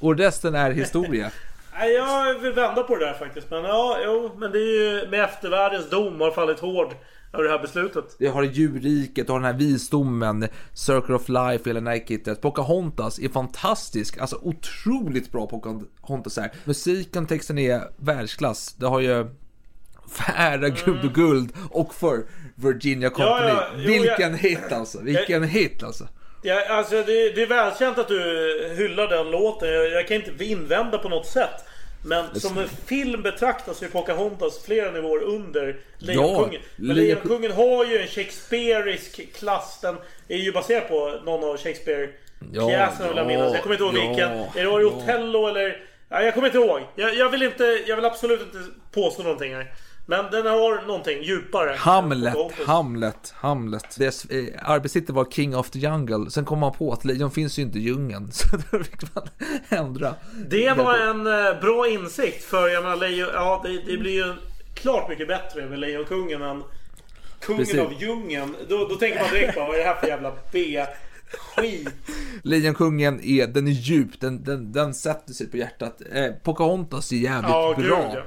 [0.00, 1.30] Och resten är historia.
[1.78, 3.50] Nej, jag vill vända på det där faktiskt.
[3.50, 6.94] Men ja, jo, men det är ju med eftervärldens dom har fallit hård
[7.32, 8.16] över det här beslutet.
[8.18, 12.40] Vi har djurriket, har den här visdomen, Circle of Life, hela den här kittet.
[12.42, 16.52] Pocahontas är fantastisk, alltså otroligt bra Pocahontas här.
[16.64, 18.74] Musiken, texten är världsklass.
[18.78, 19.26] Det har ju
[20.36, 22.24] ära, guld och guld och för
[22.54, 23.30] Virginia Company.
[23.30, 26.08] Ja, ja, jo, Vilken jag- hit alltså, vilken hit alltså.
[26.42, 29.68] Ja, alltså det, det är välkänt att du hyllar den låten.
[29.68, 31.64] Jag, jag kan inte invända på något sätt.
[32.04, 36.60] Men som en film betraktas är Pocahontas flera nivåer under Lejonkungen.
[36.76, 39.78] Men Lejon- Lejonkungen har ju en Shakespeareisk klass.
[39.82, 39.96] Den
[40.28, 43.52] är ju baserad på någon av Shakespeare-pjäserna vill jag ja, minnas.
[43.54, 44.30] Jag kommer inte ihåg ja, vilken.
[44.30, 44.86] Är det ja.
[44.86, 45.84] Othello eller?
[46.08, 46.80] Ja, jag kommer inte ihåg.
[46.96, 48.58] Jag, jag vill inte, jag vill absolut inte
[48.92, 49.66] påstå någonting här.
[50.10, 51.74] Men den har någonting djupare.
[51.78, 52.34] Hamlet.
[52.66, 53.96] Hamlet, Hamlet.
[53.98, 56.30] Deras eh, arbetstitel var King of the Jungle.
[56.30, 58.28] Sen kom man på att lejon finns ju inte i djungeln.
[58.32, 59.28] Så då fick man
[59.68, 60.14] ändra.
[60.50, 64.34] Det var en eh, bra insikt för jag menar Lejon, ja det, det blir ju
[64.74, 66.62] klart mycket bättre med Lejonkungen än
[67.40, 67.80] Kungen Precis.
[67.80, 68.56] av djungeln.
[68.68, 71.88] Då, då tänker man direkt bara vad är det här för jävla B-skit?
[72.42, 76.02] Lejonkungen är, den är djup, den, den, den sätter sig på hjärtat.
[76.12, 78.12] Eh, Pocahontas är jävligt Ja, gud, bra.
[78.14, 78.22] ja.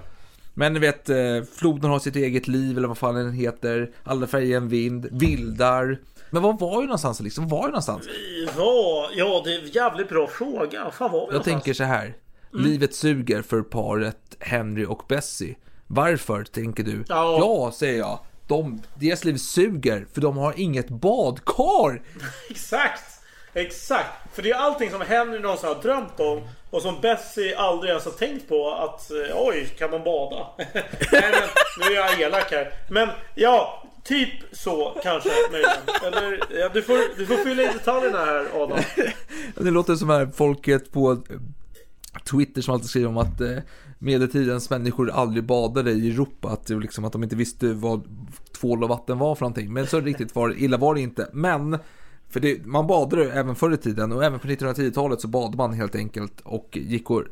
[0.53, 1.15] Men ni vet, eh,
[1.55, 3.91] floden har sitt eget liv, eller vad fan den heter.
[4.03, 5.99] Alla färger en vind, vildar.
[6.29, 7.47] Men vad var ju någonstans liksom?
[7.47, 8.03] Var ju någonstans?
[8.57, 10.91] Ja, ja det är en jävligt bra fråga.
[10.91, 11.45] Fan var vi Jag någonstans?
[11.45, 12.03] tänker så här.
[12.53, 12.65] Mm.
[12.65, 15.55] Livet suger för paret Henry och Bessie.
[15.87, 17.03] Varför, tänker du?
[17.07, 17.37] Ja.
[17.39, 18.19] ja säger jag.
[18.47, 22.01] De, deras liv suger, för de har inget badkar.
[22.49, 23.03] Exakt!
[23.53, 24.35] Exakt!
[24.35, 28.05] För det är allting som Henry någonsin har drömt om och som Bessie aldrig ens
[28.05, 30.47] har tänkt på att eh, oj, kan man bada?
[31.11, 31.49] Nej men
[31.79, 32.73] nu är jag elak här.
[32.89, 36.03] Men ja, typ så kanske möjligen.
[36.05, 38.79] Eller ja, du, får, du får fylla i detaljerna här Adam.
[39.55, 41.17] Det låter som här folket på eh,
[42.31, 43.57] Twitter som alltid skriver om att eh,
[43.99, 46.49] medeltidens människor aldrig badade i Europa.
[46.49, 48.03] Att, liksom, att de inte visste vad
[48.59, 49.73] tvål och vatten var för någonting.
[49.73, 51.29] Men så riktigt var, illa var det inte.
[51.33, 51.77] Men
[52.33, 55.73] för det, man badade även förr i tiden och även på 1910-talet så badade man
[55.73, 57.23] helt enkelt och gick och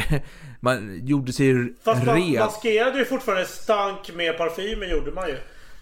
[0.60, 2.32] man gjorde sig Fast man ren.
[2.32, 5.36] maskerade ju fortfarande stank med parfymen gjorde man ju.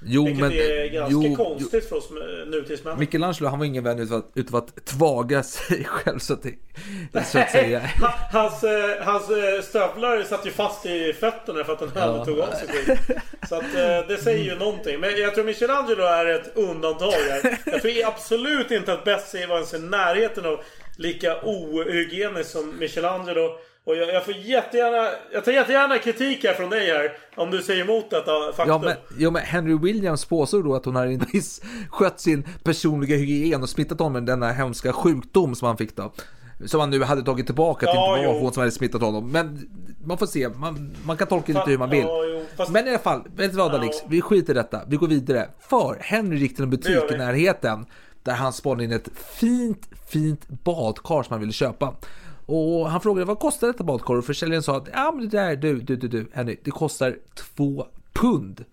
[0.04, 2.08] Jo, Vilket men- är ganska jo, konstigt för oss
[2.46, 3.00] nutidsmänniskor.
[3.00, 7.24] Michelangelo han var ingen vän utav att, utav att tvaga sig själv så att, det,
[7.24, 7.80] så att säga.
[8.32, 12.40] Hans, eh, hans eh, stövlar satt ju fast i fötterna för att han aldrig tog
[12.40, 12.98] av sig skit.
[13.48, 15.00] Så att eh, det säger ju någonting.
[15.00, 17.58] Men jag tror Michelangelo är ett undantag här.
[17.66, 20.60] Jag tror absolut inte att Bessie var ens i närheten av
[20.96, 23.50] lika ohygienisk som Michelangelo.
[23.84, 27.12] Och jag, jag får jättegärna, jag tar jättegärna kritik här från dig här.
[27.36, 28.68] Om du säger emot detta faktum.
[28.68, 31.18] Ja men, ja, men Henry Williams påstod då att hon hade
[31.90, 36.12] skött sin personliga hygien och smittat honom med denna hemska sjukdom som han fick då.
[36.66, 39.28] Som han nu hade tagit tillbaka att Ja, inte var hon som hade smittat honom.
[39.32, 39.70] Men
[40.04, 42.04] man får se, man, man kan tolka lite hur man vill.
[42.06, 42.22] ja,
[42.56, 43.78] fast- Men i alla fall, vet du vad Ja.
[43.78, 43.96] Alex?
[44.08, 45.48] Vi skiter i detta, vi går vidare.
[45.68, 47.86] För Henry gick till en butik i närheten
[48.22, 51.94] där han spanade in ett fint, fint badkar som han ville köpa.
[52.54, 54.14] Och han frågade vad kostar detta badkar?
[54.14, 57.16] Och försäljaren sa att ja men det där, du, du, du, du, Henry, det kostar
[57.34, 58.64] två pund.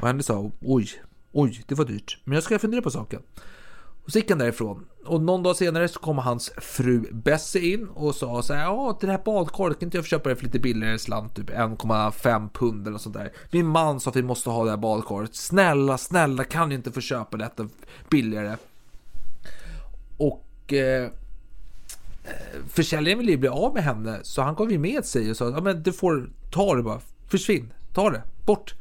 [0.00, 0.88] Och Henry sa oj,
[1.32, 2.18] oj, det var dyrt.
[2.24, 3.22] Men jag ska fundera på saken.
[4.04, 4.86] Och så gick han därifrån.
[5.04, 8.98] Och någon dag senare så kom hans fru Bessie in och sa så här, ja
[9.00, 12.48] det här badkaret kan inte jag få köpa det för lite billigare slant, typ 1,5
[12.52, 13.32] pund eller sånt där.
[13.50, 15.34] Min man sa att vi måste ha det här badkaret.
[15.34, 17.68] Snälla, snälla kan ni inte få köpa detta
[18.10, 18.56] billigare?
[20.16, 21.10] Och eh,
[22.72, 25.50] försäljaren ville ju bli av med henne så han gav ju med sig och sa
[25.50, 27.00] ja men du får ta det bara,
[27.30, 28.74] försvinn, ta det, bort.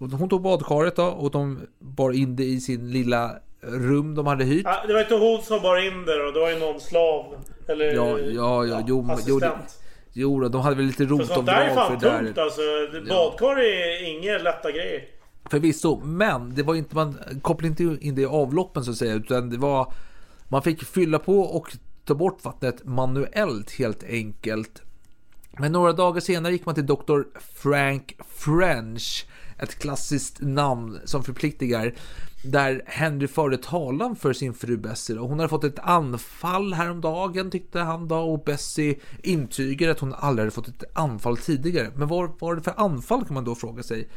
[0.00, 4.26] Och hon tog badkaret då och de bar in det i sin lilla rum de
[4.26, 4.62] hade hyrt.
[4.64, 6.30] Ja, det var inte hon som bar in det då.
[6.30, 7.24] Det var ju någon slav.
[7.68, 9.80] Eller Ja, ja, ja, jo, men- jo, det, assistent.
[10.12, 12.18] jo då, de hade väl lite För sånt där är fan det där.
[12.24, 12.60] tungt alltså.
[13.08, 15.04] Badkar är inga lätta grejer.
[15.50, 19.14] Förvisso, men det var inte, man kopplade inte in det i avloppen så att säga,
[19.14, 19.92] utan det var,
[20.48, 21.72] man fick fylla på och
[22.08, 24.82] ta bort vattnet manuellt helt enkelt.
[25.58, 27.20] Men några dagar senare gick man till Dr.
[27.54, 29.26] Frank French,
[29.58, 31.94] ett klassiskt namn som förpliktigar,
[32.42, 35.18] där Henry förde talan för sin fru Bessie.
[35.18, 40.42] Hon hade fått ett anfall häromdagen tyckte han då och Bessie intygade att hon aldrig
[40.42, 41.92] hade fått ett anfall tidigare.
[41.96, 44.08] Men vad var det för anfall kan man då fråga sig,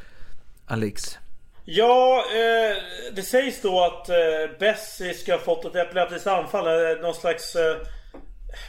[0.65, 1.17] Alex?
[1.65, 2.77] Ja, eh,
[3.13, 4.15] det sägs då att eh,
[4.59, 6.97] Bessie ska ha fått ett epileptiskt anfall.
[7.01, 7.55] Någon slags...
[7.55, 7.77] Eh,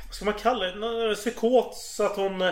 [0.07, 0.75] vad ska man kalla det?
[0.75, 2.51] Någon psykot så att hon eh,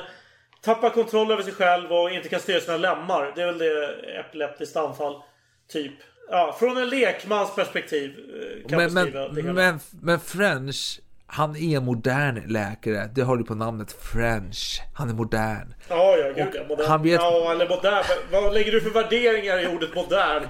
[0.61, 3.33] tappar kontroll över sig själv och inte kan styra sina lemmar.
[3.37, 5.23] Det är väl det epileptiskt anfall.
[5.69, 5.93] Typ.
[6.31, 9.53] Ja, från en lekmans perspektiv eh, kan Men, beskriva det men, hela.
[9.53, 11.01] men, men French,
[11.33, 13.11] han är modern läkare.
[13.15, 14.83] Det har du på namnet French.
[14.95, 15.75] Han är modern.
[15.89, 16.61] Ja, ja, gud ja.
[16.69, 16.89] Modern.
[16.89, 18.05] han vet- Ja, eller modern.
[18.33, 20.43] Vad lägger du för värderingar i ordet modern?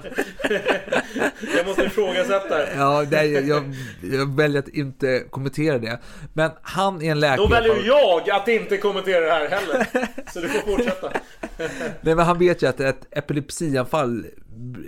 [1.57, 2.75] jag måste ifrågasätta.
[2.77, 3.75] Ja, nej, jag,
[4.13, 5.99] jag väljer att inte kommentera det.
[6.33, 7.37] Men han är en läkare.
[7.37, 9.87] Då väljer jag att inte kommentera det här heller.
[10.33, 11.11] Så du får fortsätta.
[12.01, 14.27] Nej, men han vet ju att ett epilepsianfall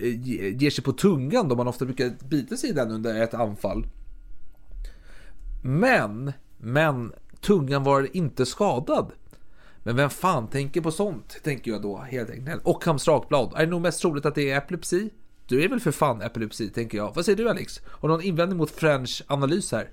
[0.01, 3.33] ge- ger sig på tungan då man ofta brukar bita sig i den under ett
[3.33, 3.85] anfall.
[5.65, 9.11] Men, men tungan var inte skadad.
[9.83, 11.43] Men vem fan tänker på sånt?
[11.43, 12.61] Tänker jag då helt enkelt.
[12.65, 13.53] Ockhams rakblad.
[13.55, 15.09] Är det nog mest troligt att det är epilepsi?
[15.47, 17.15] Du är väl för fan epilepsi, tänker jag.
[17.15, 17.81] Vad säger du Alex?
[17.85, 19.89] Har du någon invändning mot French analys här?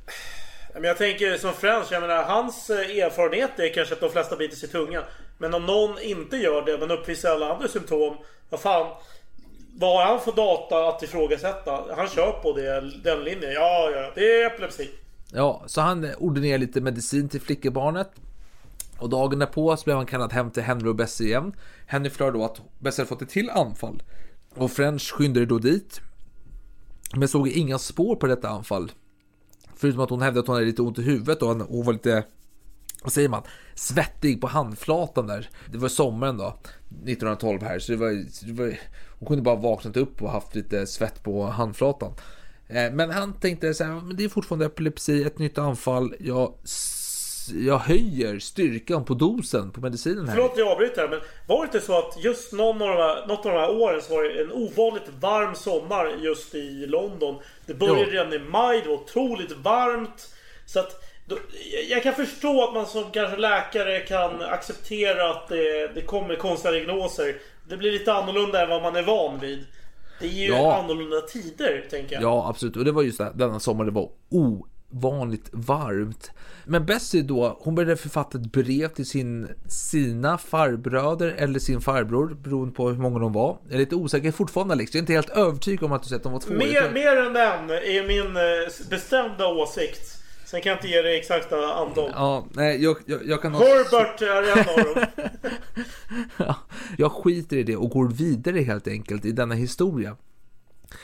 [0.74, 4.36] Men jag tänker som French, jag menar hans eh, erfarenhet är kanske att de flesta
[4.36, 5.02] biter sig i tungan.
[5.38, 8.16] Men om någon inte gör det men uppvisar alla andra symptom.
[8.50, 8.86] Vad fan.
[9.78, 11.84] Vad har han för data att ifrågasätta?
[11.96, 13.52] Han kör på det, den linjen.
[13.52, 14.90] Ja, ja, det är epilepsi.
[15.32, 18.10] Ja, så han ordinerar lite medicin till flickebarnet.
[18.98, 21.52] Och dagen därpå så blev han kallad hem till Henry och Bessie igen.
[21.86, 24.02] Henry förklarade då att Bessie hade fått ett till anfall.
[24.54, 26.00] Och French skyndade då dit.
[27.14, 28.92] Men såg inga spår på detta anfall.
[29.76, 32.24] Förutom att hon hävdade att hon hade lite ont i huvudet och hon- var lite,
[33.02, 33.42] vad säger man,
[33.74, 35.50] svettig på handflatan där.
[35.72, 36.56] Det var sommaren då,
[37.04, 38.78] 1912 här, så det var, så det var
[39.18, 42.12] hon kunde bara vaknat upp och haft lite svett på handflatan.
[42.72, 46.14] Eh, Men han tänkte så här, men det är fortfarande epilepsi, ett nytt anfall.
[46.18, 46.54] Jag,
[47.54, 50.34] jag höjer styrkan på dosen på medicinen här.
[50.34, 53.26] Förlåt att jag avbryter men var det inte så att just någon av de här,
[53.26, 57.38] något av de här åren så var det en ovanligt varm sommar just i London.
[57.66, 58.06] Det började Ja.
[58.10, 60.34] redan i maj, det var otroligt varmt.
[60.66, 61.36] Så att då,
[61.90, 66.72] jag kan förstå att man som kanske läkare kan acceptera att det, det kommer konstiga
[66.72, 67.36] diagnoser.
[67.68, 69.66] Det blir lite annorlunda än vad man är van vid.
[70.20, 70.82] Det är ju Ja.
[70.82, 72.22] annorlunda tider, tänker jag.
[72.22, 72.76] Ja, absolut.
[72.76, 76.30] Och det var just det, denna sommar det var ovanligt varmt.
[76.64, 82.34] Men Bessie då, hon började författa ett brev till sin, sina farbröder eller sin farbror,
[82.42, 83.58] beroende på hur många de var.
[83.64, 86.16] Jag är lite osäker fortfarande Alex, jag är inte helt övertygad om att du sett
[86.16, 86.52] att de var två.
[86.54, 90.19] Mer, mer än en är min eh, bestämda åsikt.
[90.50, 92.10] Sen kan jag inte ge dig exakta antal.
[92.14, 93.54] Ja, nej, jag, jag, jag kan...
[93.54, 95.06] Herbert är en av dem.
[96.36, 96.56] Ja,
[96.98, 100.16] jag skiter i det och går vidare helt enkelt i denna historia.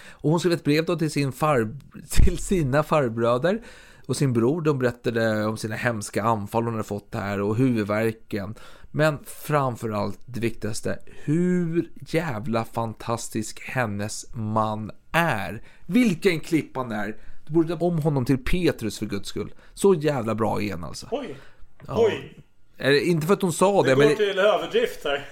[0.09, 1.77] Och hon skrev ett brev då till, sin far,
[2.11, 3.63] till sina farbröder
[4.07, 4.63] och sin bror.
[4.63, 8.55] De berättade om sina hemska anfall hon hade fått här och huvudvärken.
[8.91, 15.63] Men framförallt det viktigaste, hur jävla fantastisk hennes man är.
[15.87, 17.17] Vilken klipp han är!
[17.47, 19.55] Du borde döpa om honom till Petrus för guds skull.
[19.75, 21.09] Så jävla bra är han alltså.
[21.11, 21.37] Oj.
[21.87, 21.95] Ja.
[21.99, 22.39] Oj.
[22.79, 24.17] Eh, Inte för att hon sa det, Det går men...
[24.17, 25.29] till överdrift här.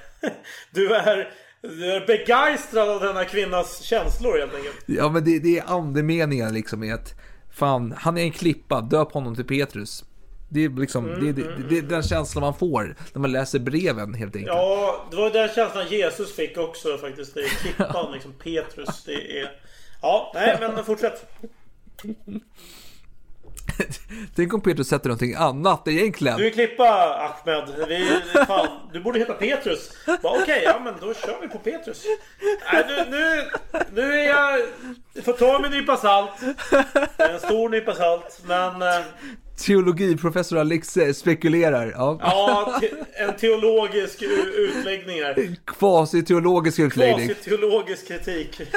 [0.70, 1.28] Du är,
[1.62, 4.76] du är begeistrad av denna kvinnas känslor helt enkelt.
[4.86, 7.14] Ja men det, det är andemeningen liksom i att
[7.54, 10.04] Fan, han är en klippa, döp honom till Petrus.
[10.48, 13.58] Det är liksom, det, det, det, det är den känslan man får när man läser
[13.58, 14.56] breven helt enkelt.
[14.56, 17.34] Ja, det var den känslan Jesus fick också faktiskt.
[17.34, 18.32] Det är klippan liksom.
[18.32, 19.04] Petrus.
[19.04, 19.50] Det är...
[20.02, 21.26] Ja, nej men fortsätt.
[24.36, 26.38] Tänk om Petrus sätter någonting annat egentligen.
[26.38, 26.84] Du är klippa
[27.44, 27.88] Ahmed.
[27.88, 29.90] Vi, fan, du borde heta Petrus.
[30.22, 32.04] Okej, ja men då kör vi på Petrus.
[32.72, 33.42] Nej, nu, nu,
[33.94, 34.60] nu är jag...
[35.24, 36.30] Får ta med en nypa salt.
[37.16, 38.40] En stor nypa salt.
[38.46, 38.82] Men...
[38.82, 38.88] eh,
[39.56, 41.92] Teologiprofessor Alex eh, spekulerar.
[41.96, 42.18] Ja.
[42.22, 42.80] Ja,
[43.12, 44.22] en teologisk
[44.54, 45.56] utläggning här.
[45.64, 47.28] Kvasiteologisk utläggning.
[47.28, 48.60] Kvasiteologisk kritik.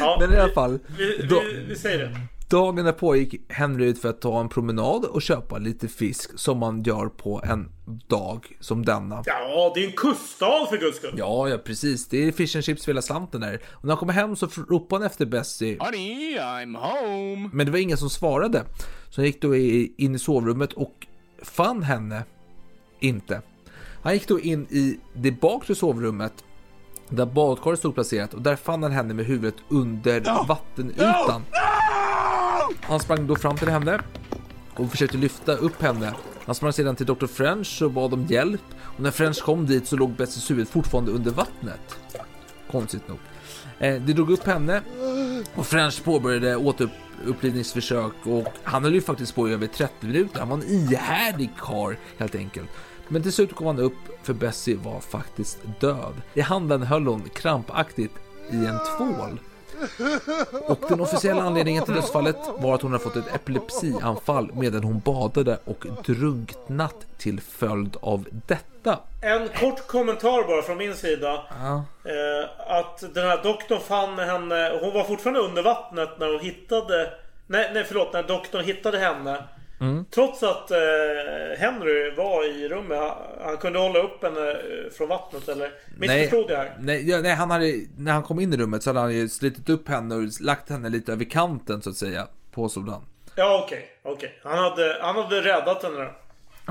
[0.00, 0.78] Ja, Men i alla fall.
[0.98, 2.20] Vi, då- vi, vi säger det.
[2.50, 6.58] Dagen därpå gick Henry ut för att ta en promenad och köpa lite fisk som
[6.58, 7.68] man gör på en
[8.06, 9.22] dag som denna.
[9.26, 11.14] Ja, det är en kuststad för guds skull.
[11.16, 12.08] Ja, ja precis.
[12.08, 13.60] Det är fish and chips för hela slanten där.
[13.70, 15.76] Och när han kommer hem så ropade han efter Bessie.
[15.80, 17.50] Honey, I'm home.
[17.52, 18.64] Men det var ingen som svarade.
[19.10, 21.06] Så han gick då in i sovrummet och
[21.42, 22.24] fann henne
[23.00, 23.42] inte.
[24.02, 26.32] Han gick då in i det bakre sovrummet
[27.10, 31.44] där badkaret stod placerat och där fann han henne med huvudet under vattenytan.
[32.80, 34.00] Han sprang då fram till henne
[34.74, 36.14] och försökte lyfta upp henne.
[36.44, 37.26] Han sprang sedan till Dr.
[37.26, 38.60] French och bad om hjälp.
[38.78, 41.98] Och när French kom dit så låg Bessies huvud fortfarande under vattnet.
[42.70, 43.18] Konstigt nog.
[43.78, 44.82] Eh, det drog upp henne
[45.54, 50.38] och French påbörjade återupplivningsförsök och han höll ju faktiskt på i över 30 minuter.
[50.38, 52.68] Han var en ihärdig karl helt enkelt.
[53.12, 53.92] Men till slut kom han upp
[54.22, 56.14] för Bessie var faktiskt död.
[56.34, 58.12] I handen höll hon krampaktigt
[58.50, 59.38] i en tvål.
[60.66, 65.00] Och den officiella anledningen till dödsfallet var att hon hade fått ett epilepsianfall medan hon
[65.00, 68.98] badade och drunknat till följd av detta.
[69.22, 71.42] En kort kommentar bara från min sida.
[71.60, 71.84] Ja.
[72.04, 74.78] Eh, att den här doktorn fann henne.
[74.82, 77.12] Hon var fortfarande under vattnet när hon hittade.
[77.46, 78.12] Nej, nej förlåt.
[78.12, 79.44] När doktorn hittade henne.
[79.80, 80.04] Mm.
[80.10, 80.78] Trots att eh,
[81.58, 82.98] Henry var i rummet.
[82.98, 85.70] Han, han kunde hålla upp henne eh, från vattnet eller?
[85.96, 86.76] Missförstod jag här?
[86.80, 89.28] Nej, ja, nej han hade, när han kom in i rummet så hade han ju
[89.28, 92.26] slitit upp henne och lagt henne lite över kanten så att säga.
[92.50, 93.02] Påstod han.
[93.34, 94.38] Ja okej, okej.
[94.44, 96.10] Han, hade, han hade räddat henne då.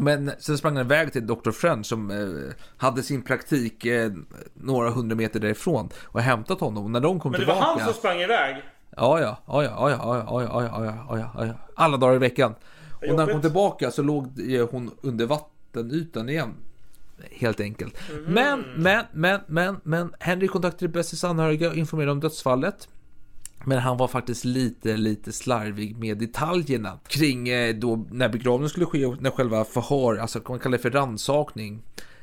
[0.02, 1.52] Men sen sprang han iväg till Dr.
[1.52, 4.12] French som eh, hade sin praktik eh,
[4.54, 6.84] några hundra meter därifrån och hämtat honom.
[6.84, 7.80] Och när de kom Men det var tillbaka...
[7.80, 8.56] han som sprang iväg?
[8.98, 11.54] Ja, ja, ja, ja, ja, ja, ja, ja, ja, ja, ja, ja.
[11.76, 12.56] Alla dagar i veckan.
[13.02, 14.28] Och när han kom tillbaka så låg
[14.72, 16.54] hon under vattenytan igen.
[17.32, 17.98] Helt enkelt.
[18.12, 18.34] Mhm.
[18.34, 20.14] Men, men, men, men, men.
[20.20, 22.88] Henry kontaktade Bessies anhöriga och informerade om dödsfallet.
[23.66, 28.86] Men han var faktiskt lite, lite slarvig med detaljerna kring eh, då när begravningen skulle
[28.86, 31.82] ske och när själva förhör, alltså man kallar det för rannsakning,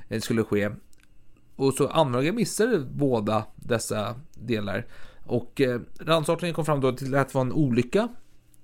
[0.08, 0.70] eh, skulle ske.
[1.56, 4.86] Och så anhöriga missade båda dessa delar.
[5.24, 8.08] Och eh, rannsakningen kom fram då till att det var en olycka.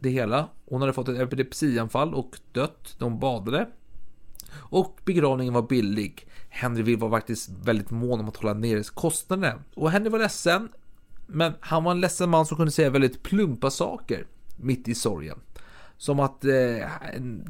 [0.03, 0.49] Det hela.
[0.65, 2.95] Hon hade fått ett epilepsianfall och dött.
[2.99, 3.69] De badade.
[4.55, 6.27] Och begravningen var billig.
[6.49, 9.63] Henry var faktiskt väldigt mån om att hålla nere kostnaderna.
[9.75, 10.69] Och Henry var ledsen.
[11.27, 14.27] Men han var en ledsen man som kunde säga väldigt plumpa saker
[14.57, 15.39] mitt i sorgen.
[15.97, 16.89] Som att eh,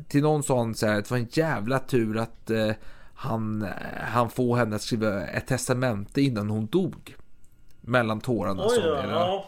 [0.09, 2.71] till någon sa han så här det var en jävla tur att eh,
[3.15, 3.67] han,
[4.01, 7.17] han får henne att skriva ett testamente innan hon dog.
[7.81, 8.63] Mellan tårarna.
[8.63, 9.45] Oj ja.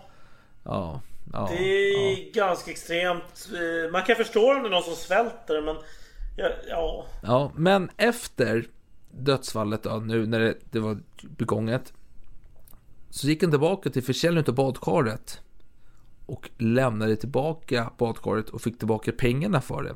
[0.64, 1.00] Ja,
[1.32, 3.48] ja, Det är ganska extremt.
[3.54, 5.76] Eh, Man kan förstå om det är någon som svälter men...
[6.36, 7.06] Ja, ja.
[7.22, 8.66] Ja, men efter
[9.10, 11.92] dödsfallet då, nu när det, det var begånget.
[13.10, 15.40] Så gick han tillbaka till försäljningen av badkaret.
[16.26, 19.94] Och lämnade tillbaka badkaret och fick tillbaka pengarna för det.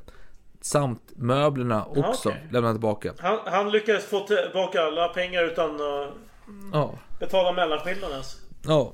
[0.60, 2.46] Samt möblerna också okej.
[2.50, 3.12] lämnade tillbaka.
[3.18, 6.10] Han, han lyckades få tillbaka alla pengar utan att
[6.72, 8.22] Ja, betala mellanskillnaden
[8.66, 8.92] ja.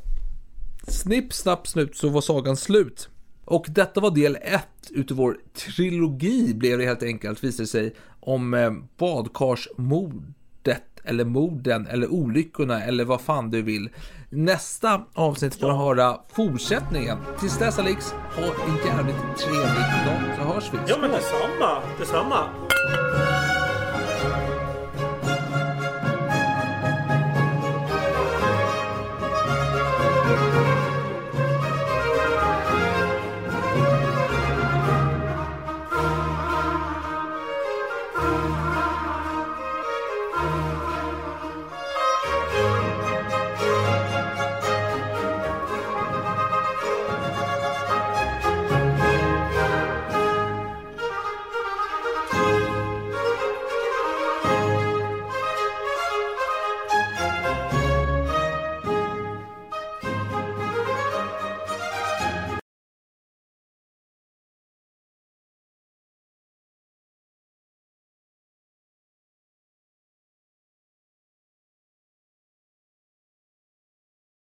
[0.89, 3.09] Snipp, snapp, snut så var sagan slut.
[3.45, 8.55] Och detta var del ett utav vår trilogi blev det helt enkelt visade sig om
[8.55, 13.89] eh, badkarsmordet eller morden eller olyckorna eller vad fan du vill.
[14.31, 17.19] Nästa avsnitt får du höra fortsättningen.
[17.41, 20.79] Tills dess Alex, ha en jävligt trevlig dag så hörs vi.
[20.89, 22.49] Ja men detsamma, detsamma.